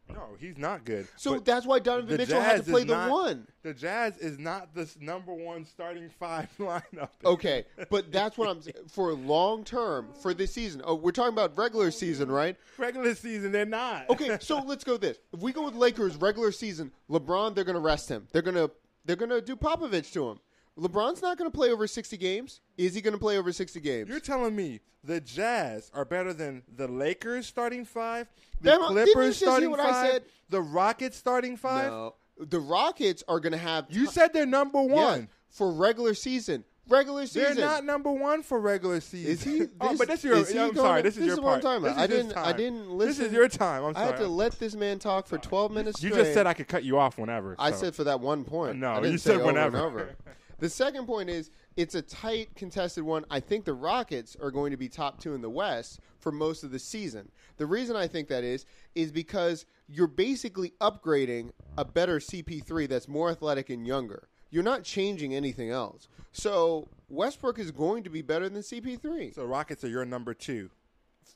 [0.10, 1.08] No, he's not good.
[1.16, 3.47] So But that's why Donovan Mitchell had to play the not- one.
[3.64, 7.10] The Jazz is not the number one starting five lineup.
[7.24, 8.76] Okay, but that's what I'm saying.
[8.88, 10.82] For long term, for this season.
[10.84, 12.58] Oh, we're talking about regular season, right?
[12.78, 14.10] regular season they're not.
[14.10, 15.18] Okay, so let's go this.
[15.34, 18.28] If we go with Lakers regular season, LeBron, they're going to rest him.
[18.32, 18.72] They're going to
[19.06, 20.39] they're going to do Popovich to him.
[20.80, 22.61] LeBron's not going to play over 60 games.
[22.78, 24.09] Is he going to play over 60 games?
[24.09, 28.28] You're telling me the Jazz are better than the Lakers starting five,
[28.61, 30.24] the Damn, Clippers starting what I five, said?
[30.49, 31.91] the Rockets starting five?
[31.91, 32.15] No.
[32.39, 35.28] The Rockets are going to have You said they're number Yeah, one.
[35.49, 36.63] for regular season.
[36.89, 37.55] Regular season.
[37.57, 39.32] They're not number one for regular season.
[39.32, 39.61] Is he?
[39.82, 40.38] oh, but this is your.
[40.38, 41.01] is I'm going- sorry.
[41.03, 41.55] This is your what part.
[41.57, 41.95] I'm talking about.
[41.95, 42.38] This I is his didn't.
[42.45, 43.07] I didn't listen.
[43.24, 43.84] This is your time.
[43.86, 46.24] I'm I had to let this man talk for 12 minutes you straight.
[46.24, 47.55] just said I could cut you off whenever.
[47.59, 48.78] I said for that one point.
[48.80, 49.78] No, I didn't you say said over and whenever.
[49.80, 50.15] over.
[50.62, 53.26] The second point is it's a tight contested one.
[53.32, 56.64] I think the Rockets are going to be top two in the West for most
[56.64, 57.32] of the season.
[57.57, 61.49] The reason I think that is is because you're basically upgrading
[61.80, 64.30] a better CP3 that's more athletic and younger.
[64.51, 66.07] You're not changing anything else.
[66.32, 70.70] So Westbrook is going to be better than CP3 So Rockets are your number two.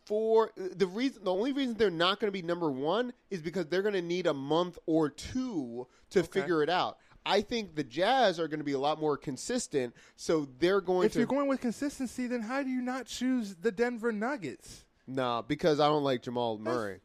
[0.05, 3.65] for the reason the only reason they're not going to be number one is because
[3.67, 6.99] they're going to need a month or two to figure it out.
[7.25, 11.07] I think the Jazz are going to be a lot more consistent, so they're going
[11.07, 14.11] If to If you're going with consistency, then how do you not choose the Denver
[14.11, 14.83] Nuggets?
[15.07, 16.99] nah because I don't like Jamal Murray.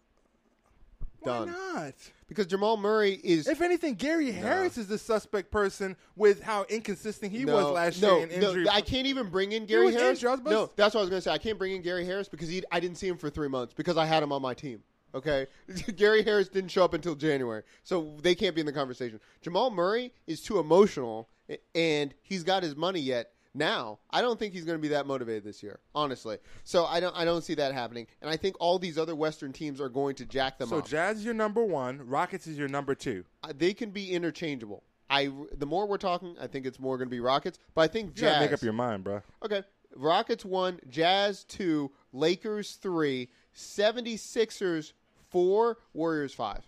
[1.21, 1.49] Why Done.
[1.49, 1.95] not?
[2.29, 7.33] Because Jamal Murray is If anything, Gary Harris is the suspect person with how inconsistent
[7.33, 8.65] he was last no, year in injury.
[8.65, 10.23] No, I can't even bring in Gary Harris.
[10.23, 10.45] injured.
[10.45, 11.33] No, that's what I was going to say.
[11.33, 13.75] I can't bring in Gary Harris because he, I didn't see him for three months
[13.75, 14.83] because I had him on my team.
[15.15, 15.47] Okay,
[15.97, 19.21] Gary Harris didn't show up until January, so they can't be in the conversation.
[19.43, 21.29] Jamal Murray is too emotional,
[21.75, 23.33] and he's got his money yet.
[23.53, 26.39] Now, I don't think he's going to be that motivated this year, honestly.
[26.63, 29.53] So I don't, I don't see that happening, and I think all these other Western
[29.53, 30.87] teams are going to jack them so up.
[30.87, 32.07] So Jazz is your number one.
[32.07, 33.25] Rockets is your number two.
[33.43, 34.85] Uh, they can be interchangeable.
[35.13, 37.89] I the more we're talking, I think it's more going to be Rockets, but I
[37.89, 38.41] think You Jazz.
[38.41, 39.23] make up your mind, bro.
[39.45, 39.65] Okay.
[39.97, 44.93] Rockets 1, Jazz 2, Lakers 3, 76ers
[45.31, 46.59] 4, Warriors 5.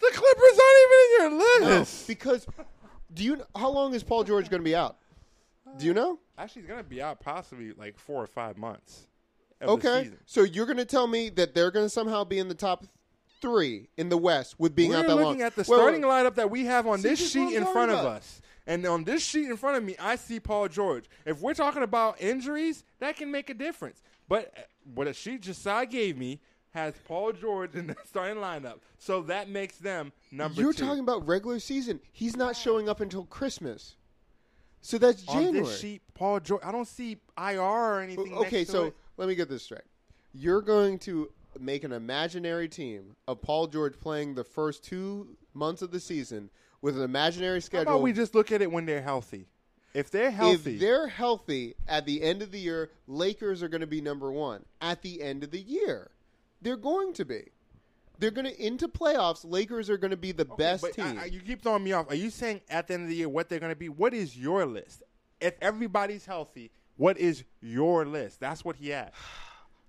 [0.00, 2.06] The Clippers aren't even in your list.
[2.06, 2.46] Because
[3.12, 4.96] do you how long is Paul George going to be out?
[5.76, 6.18] Do you know?
[6.36, 9.06] Actually, he's gonna be out possibly like four or five months.
[9.60, 10.10] Okay.
[10.26, 12.84] So you're going to tell me that they're going to somehow be in the top
[13.40, 15.42] 3 in the West with being We're out that looking long.
[15.42, 17.48] at the Wait, wait, starting lineup that we have on See, this this is what
[17.48, 18.40] sheet in talking front of us.
[18.66, 21.06] And on this sheet in front of me, I see Paul George.
[21.24, 24.02] If we're talking about injuries, that can make a difference.
[24.28, 24.60] But uh,
[24.94, 26.40] what a sheet Josiah gave me
[26.70, 28.78] has Paul George in the starting lineup.
[28.98, 30.84] So that makes them number You're two.
[30.84, 32.00] talking about regular season.
[32.12, 33.96] He's not showing up until Christmas.
[34.80, 35.64] So that's on January.
[35.66, 36.62] this sheet, Paul George.
[36.64, 38.32] I don't see IR or anything.
[38.34, 38.96] Okay, next to so it.
[39.16, 39.82] let me get this straight.
[40.32, 45.82] You're going to make an imaginary team of Paul George playing the first two months
[45.82, 46.50] of the season
[46.80, 47.78] with an imaginary schedule.
[47.78, 47.94] how schedule.
[47.96, 49.46] about we just look at it when they're healthy?
[49.94, 53.80] If they're healthy, If they're healthy at the end of the year, Lakers are going
[53.80, 54.64] to be number one.
[54.80, 56.10] At the end of the year,
[56.62, 57.42] they're going to be.
[58.18, 59.44] They're going to into playoffs.
[59.44, 61.18] Lakers are going to be the best but I- team.
[61.20, 62.10] I- you keep throwing me off.
[62.10, 63.88] Are you saying at the end of the year what they're going to be?
[63.88, 65.02] What is your list?
[65.40, 68.40] If everybody's healthy, what is your list?
[68.40, 69.14] That's what he asked.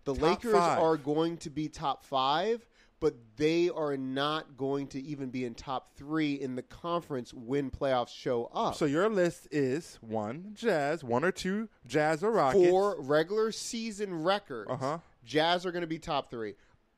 [0.05, 0.79] The Top Lakers five.
[0.79, 2.65] are going to be top five,
[2.99, 7.69] but they are not going to even be in top three in the conference when
[7.69, 8.75] playoffs show up.
[8.75, 12.69] So your list is one Jazz, one or two Jazz or Rockets.
[12.69, 14.97] For regular season records, Uh-huh.
[15.23, 16.55] Jazz are going to be top three.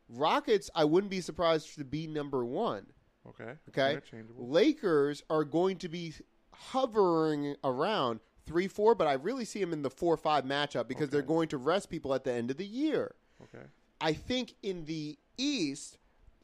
[0.10, 2.86] Rockets, I wouldn't be surprised to be number one.
[3.28, 3.54] Okay.
[3.70, 4.48] Okay, Interchangeable.
[4.50, 6.14] Lakers are going to be
[6.54, 11.10] hovering around three, four, but I really see them in the four, five matchup because
[11.10, 13.16] they're going to rest people at the end of the year.
[13.44, 13.66] Okay.
[14.00, 15.98] I think in the East,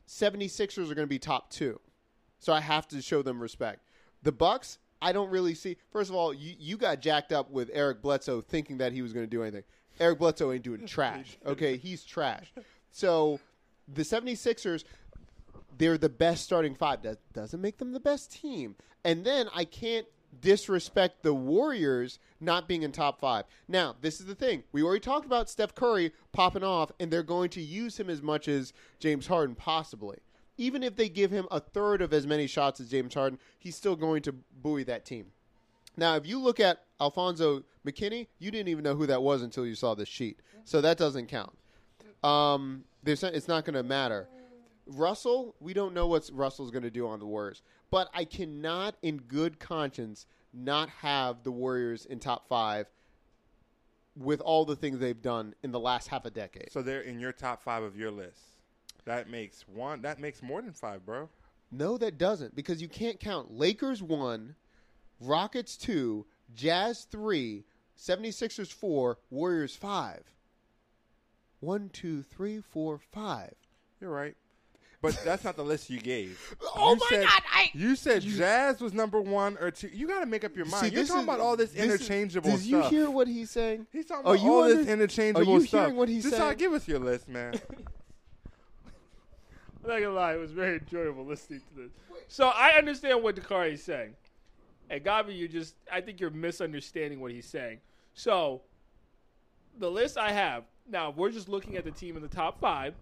[0.07, 1.79] 76ers are going to be top two.
[2.39, 3.83] So I have to show them respect.
[4.23, 5.77] The Bucks, I don't really see.
[5.91, 9.13] First of all, you, you got jacked up with Eric Bledsoe thinking that he was
[9.13, 9.63] going to do anything.
[9.99, 11.37] Eric Bledsoe ain't doing trash.
[11.45, 12.53] Okay, he's trash.
[12.91, 13.39] So
[13.87, 14.83] the 76ers,
[15.77, 17.01] they're the best starting five.
[17.03, 18.75] That doesn't make them the best team.
[19.03, 20.07] And then I can't
[20.41, 23.45] disrespect the Warriors not being in top five.
[23.67, 24.63] Now, this is the thing.
[24.71, 28.21] We already talked about Steph Curry popping off, and they're going to use him as
[28.21, 30.17] much as James Harden, possibly.
[30.57, 33.75] Even if they give him a third of as many shots as James Harden, he's
[33.75, 35.27] still going to buoy that team.
[35.95, 39.65] Now, if you look at Alfonzo McKinnie, you didn't even know who that was until
[39.65, 40.39] you saw this sheet.
[40.65, 41.57] So that doesn't count.
[42.23, 44.27] Um, there's, it's not going to matter.
[44.85, 47.61] Russell, we don't know what Russell's going to do on the Warriors,
[47.91, 52.87] but I cannot, in good conscience, not have the Warriors in top five
[54.15, 56.71] with all the things they've done in the last half a decade.
[56.71, 58.39] So they're in your top five of your list.
[59.05, 60.01] That makes one.
[60.01, 61.29] That makes more than five, bro.
[61.71, 64.55] No, that doesn't because you can't count Lakers 1,
[65.19, 66.25] Rockets 2,
[66.55, 67.63] Jazz 3,
[67.97, 70.23] 76ers 4, Warriors 5.
[71.59, 73.53] 1, 2, 3, 4, 5.
[73.99, 74.35] You're right.
[74.99, 76.55] But that's not the list you gave.
[76.75, 79.89] Oh You my said- God, I- You said Jazz was number one or two.
[79.89, 80.91] You got to make up your mind.
[80.91, 82.91] You're talking about all this, is- interchangeable Did stuff.
[82.91, 83.85] you hear what he's saying?
[83.91, 85.81] He's talking Are about you all under- this interchangeable are you stuff.
[85.81, 86.57] hearing what he's Just saying?
[86.57, 87.53] give us your list, man.
[89.83, 91.91] I'm not gonna lie, it was very enjoyable listening to this.
[92.27, 94.15] So I understand what Dakari is saying.
[94.89, 97.79] And Gavi, you just I think you're misunderstanding what he's saying.
[98.13, 98.61] So
[99.77, 102.59] the list I have now, if we're just looking at the team in the top
[102.59, 102.93] five.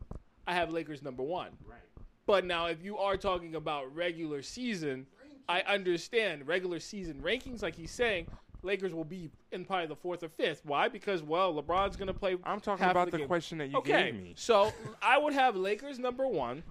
[0.47, 1.49] I have Lakers number one.
[1.67, 1.79] Right.
[2.25, 5.05] But now, if you are talking about regular season,
[5.47, 8.27] I understand regular season rankings, like he's saying.
[8.63, 10.61] Lakers will be in probably the fourth or fifth.
[10.65, 10.87] Why?
[10.87, 12.35] Because well, LeBron's going to play.
[12.43, 13.27] I'm talking about the game.
[13.27, 14.33] question that you okay, gave me.
[14.35, 16.63] So I would have Lakers number one,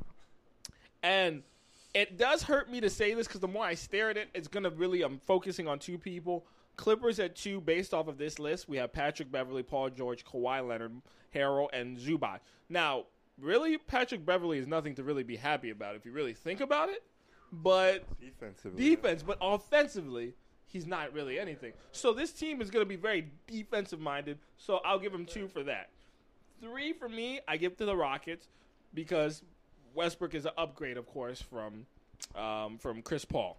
[1.04, 1.44] and
[1.94, 4.48] it does hurt me to say this because the more I stare at it, it's
[4.48, 5.02] gonna really.
[5.02, 6.46] I'm focusing on two people.
[6.76, 10.66] Clippers at two, based off of this list, we have Patrick Beverley, Paul George, Kawhi
[10.66, 11.00] Leonard,
[11.32, 12.40] Harrell, and Zubac.
[12.68, 13.04] Now,
[13.40, 16.88] really, Patrick Beverley is nothing to really be happy about if you really think about
[16.88, 17.04] it.
[17.52, 18.82] But Defensively.
[18.90, 20.34] defense, but offensively,
[20.66, 21.72] he's not really anything.
[21.92, 24.38] So this team is going to be very defensive minded.
[24.56, 25.90] So I'll give him two for that.
[26.60, 28.48] Three for me, I give to the Rockets
[28.94, 29.42] because
[29.94, 31.86] Westbrook is an upgrade, of course, from
[32.34, 33.58] um, from Chris Paul.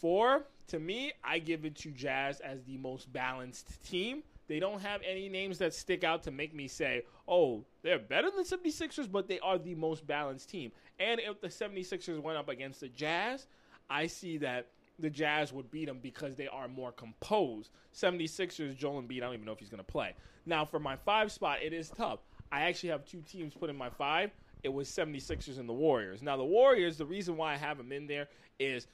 [0.00, 4.22] Four, to me, I give it to Jazz as the most balanced team.
[4.48, 8.30] They don't have any names that stick out to make me say, oh, they're better
[8.30, 10.72] than 76ers, but they are the most balanced team.
[10.98, 13.46] And if the 76ers went up against the Jazz,
[13.88, 14.66] I see that
[14.98, 17.70] the Jazz would beat them because they are more composed.
[17.94, 20.14] 76ers, Joel Embiid, I don't even know if he's going to play.
[20.46, 22.20] Now, for my five spot, it is tough.
[22.50, 24.30] I actually have two teams put in my five.
[24.62, 26.22] It was 76ers and the Warriors.
[26.22, 28.28] Now, the Warriors, the reason why I have them in there
[28.58, 28.86] is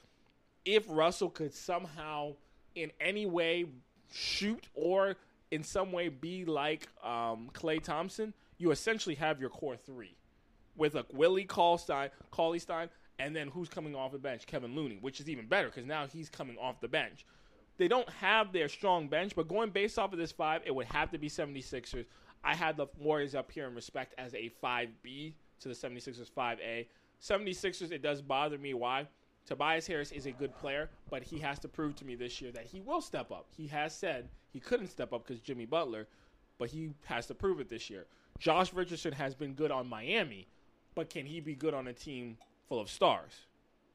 [0.65, 2.33] if Russell could somehow,
[2.75, 3.65] in any way,
[4.11, 5.15] shoot or
[5.51, 10.15] in some way be like um, Klay Thompson, you essentially have your core three
[10.75, 12.89] with a Willie Cauley-Stein, Cauley Stein,
[13.19, 14.45] and then who's coming off the bench?
[14.45, 17.25] Kevin Looney, which is even better because now he's coming off the bench.
[17.77, 20.87] They don't have their strong bench, but going based off of this five, it would
[20.87, 22.05] have to be 76ers.
[22.43, 26.87] I had the Warriors up here in respect as a 5B to the 76ers 5A.
[27.21, 28.73] 76ers, it does bother me.
[28.73, 29.07] Why?
[29.45, 32.51] Tobias Harris is a good player, but he has to prove to me this year
[32.51, 33.47] that he will step up.
[33.55, 36.07] He has said he couldn't step up because Jimmy Butler,
[36.57, 38.05] but he has to prove it this year.
[38.39, 40.47] Josh Richardson has been good on Miami,
[40.95, 43.33] but can he be good on a team full of stars?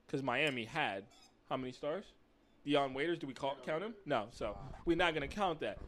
[0.06, 1.04] Because Miami had
[1.48, 2.06] how many stars?
[2.64, 3.94] Dion Waiters, do we call, count him?
[4.06, 5.78] No, so we're not going to count that.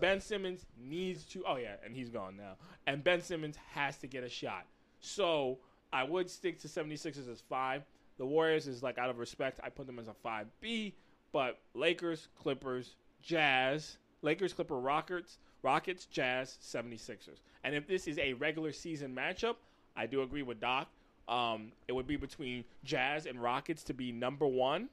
[0.00, 1.44] Ben Simmons needs to.
[1.46, 2.56] Oh yeah, and he's gone now.
[2.86, 4.66] And Ben Simmons has to get a shot.
[5.00, 5.58] So
[5.92, 7.82] I would stick to 76ers as five.
[8.18, 10.94] The Warriors is like out of respect, I put them as a five B.
[11.32, 17.40] But Lakers, Clippers, Jazz, Lakers, Clipper, Rockets, Rockets, Jazz, 76ers.
[17.64, 19.56] And if this is a regular season matchup,
[19.96, 20.88] I do agree with Doc.
[21.28, 24.88] Um, it would be between Jazz and Rockets to be number one.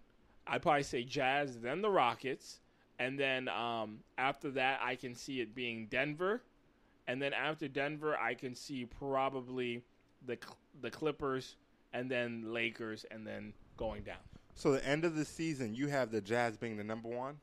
[0.47, 2.59] I'd probably say Jazz, then the Rockets.
[2.99, 6.41] And then um, after that, I can see it being Denver.
[7.07, 9.83] And then after Denver, I can see probably
[10.25, 10.37] the
[10.81, 11.55] the Clippers
[11.93, 14.17] and then Lakers and then going down.
[14.55, 17.37] So the end of the season, you have the Jazz being the number one,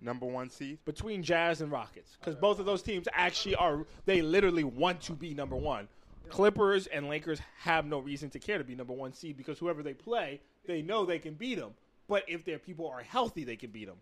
[0.00, 0.78] number one seed.
[0.84, 5.12] Between Jazz and Rockets, because both of those teams actually are they literally want to
[5.12, 5.88] be number one.
[6.28, 9.82] Clippers and Lakers have no reason to care to be number one seed because whoever
[9.82, 11.72] they play, they know they can beat them.
[12.06, 13.96] But if their people are healthy, they can beat them.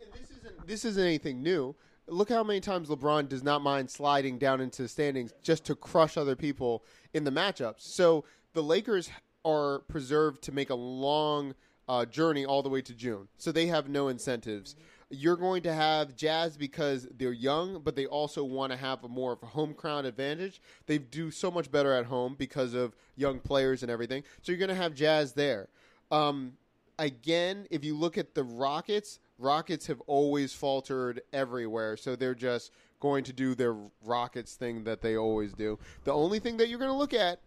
[0.00, 1.74] And this isn't this isn't anything new.
[2.08, 5.74] Look how many times LeBron does not mind sliding down into the standings just to
[5.74, 6.84] crush other people
[7.14, 7.80] in the matchups.
[7.80, 8.24] So
[8.54, 9.10] the Lakers
[9.44, 11.54] are preserved to make a long
[11.88, 13.28] uh, journey all the way to June.
[13.36, 14.76] So they have no incentives.
[15.10, 19.08] You're going to have Jazz because they're young, but they also want to have a
[19.08, 20.60] more of a home crowd advantage.
[20.86, 24.22] They do so much better at home because of young players and everything.
[24.40, 25.68] So you're going to have Jazz there.
[26.10, 26.52] Um,
[26.98, 32.70] again, if you look at the Rockets, Rockets have always faltered everywhere, so they're just
[33.00, 35.78] going to do their Rockets thing that they always do.
[36.04, 37.40] The only thing that you're going to look at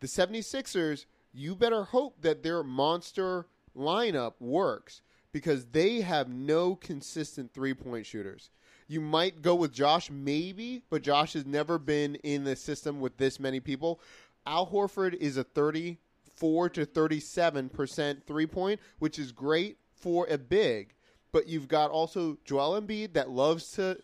[0.00, 3.46] the 76ers, you better hope that their monster
[3.76, 5.02] lineup works
[5.32, 8.50] because they have no consistent three-point shooters.
[8.86, 13.16] You might go with Josh maybe, but Josh has never been in the system with
[13.18, 14.00] this many people.
[14.46, 20.94] Al Horford is a 34 to 37% three-point, which is great for a big,
[21.32, 23.98] but you've got also Joel Embiid that loves to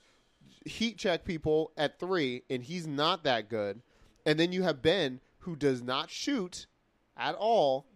[0.65, 3.81] heat check people at three, and he's not that good.
[4.27, 6.67] And then you have Ben who does not shoot
[7.17, 7.87] at all,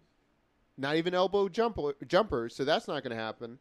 [0.77, 3.59] not even elbow jumper, jumpers, so that's not going to happen.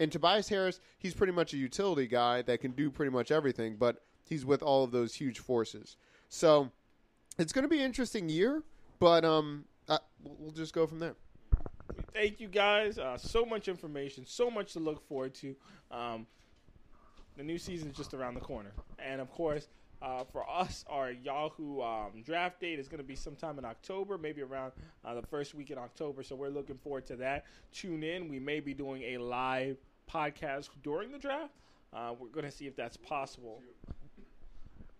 [0.00, 3.76] And Tobias Harris, he's pretty much a utility guy that can do pretty much everything,
[3.76, 5.96] but he's with all of those huge forces.
[6.28, 6.70] So
[7.38, 8.62] it's going to be an interesting year,
[8.98, 11.14] but um, uh, we'll just go from there.
[12.12, 12.98] Thank you guys.
[12.98, 15.56] Uh, so much information, so much to look forward to.
[15.90, 16.26] Um,
[17.36, 19.68] the new season is just around the corner, and of course,
[20.00, 24.18] uh, for us, our Yahoo um, draft date is going to be sometime in October,
[24.18, 24.72] maybe around
[25.04, 26.22] uh, the first week in October.
[26.22, 27.46] So we're looking forward to that.
[27.72, 28.28] Tune in.
[28.28, 29.78] We may be doing a live
[30.12, 31.54] podcast during the draft.
[31.92, 33.62] Uh, we're going to see if that's possible.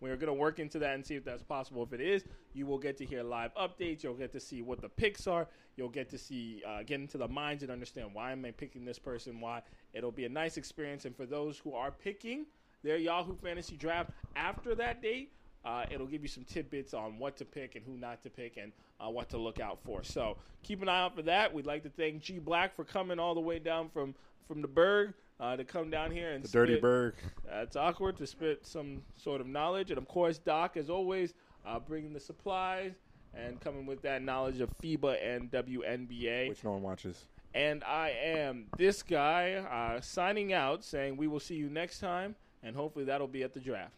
[0.05, 1.83] We're going to work into that and see if that's possible.
[1.83, 4.03] If it is, you will get to hear live updates.
[4.03, 5.49] You'll get to see what the picks are.
[5.77, 8.85] You'll get to see, uh, get into the minds and understand why am I picking
[8.85, 9.63] this person, why.
[9.95, 11.07] It'll be a nice experience.
[11.07, 12.45] And for those who are picking
[12.83, 15.33] their Yahoo Fantasy Draft after that date,
[15.65, 18.59] uh, it'll give you some tidbits on what to pick and who not to pick
[18.59, 20.03] and uh, what to look out for.
[20.03, 21.55] So keep an eye out for that.
[21.55, 24.15] We'd like to thank G Black for coming all the way down from
[24.47, 26.67] from the Berg uh, to come down here and the spit.
[26.67, 27.15] Dirty Berg.
[27.51, 31.35] Uh, it's awkward to spit some sort of knowledge, and of course, Doc, as always,
[31.67, 32.93] uh, bringing the supplies
[33.35, 37.25] and coming with that knowledge of FIBA and WNBA, which no one watches.
[37.55, 42.35] And I am this guy uh, signing out, saying we will see you next time,
[42.63, 43.95] and hopefully that'll be at the draft.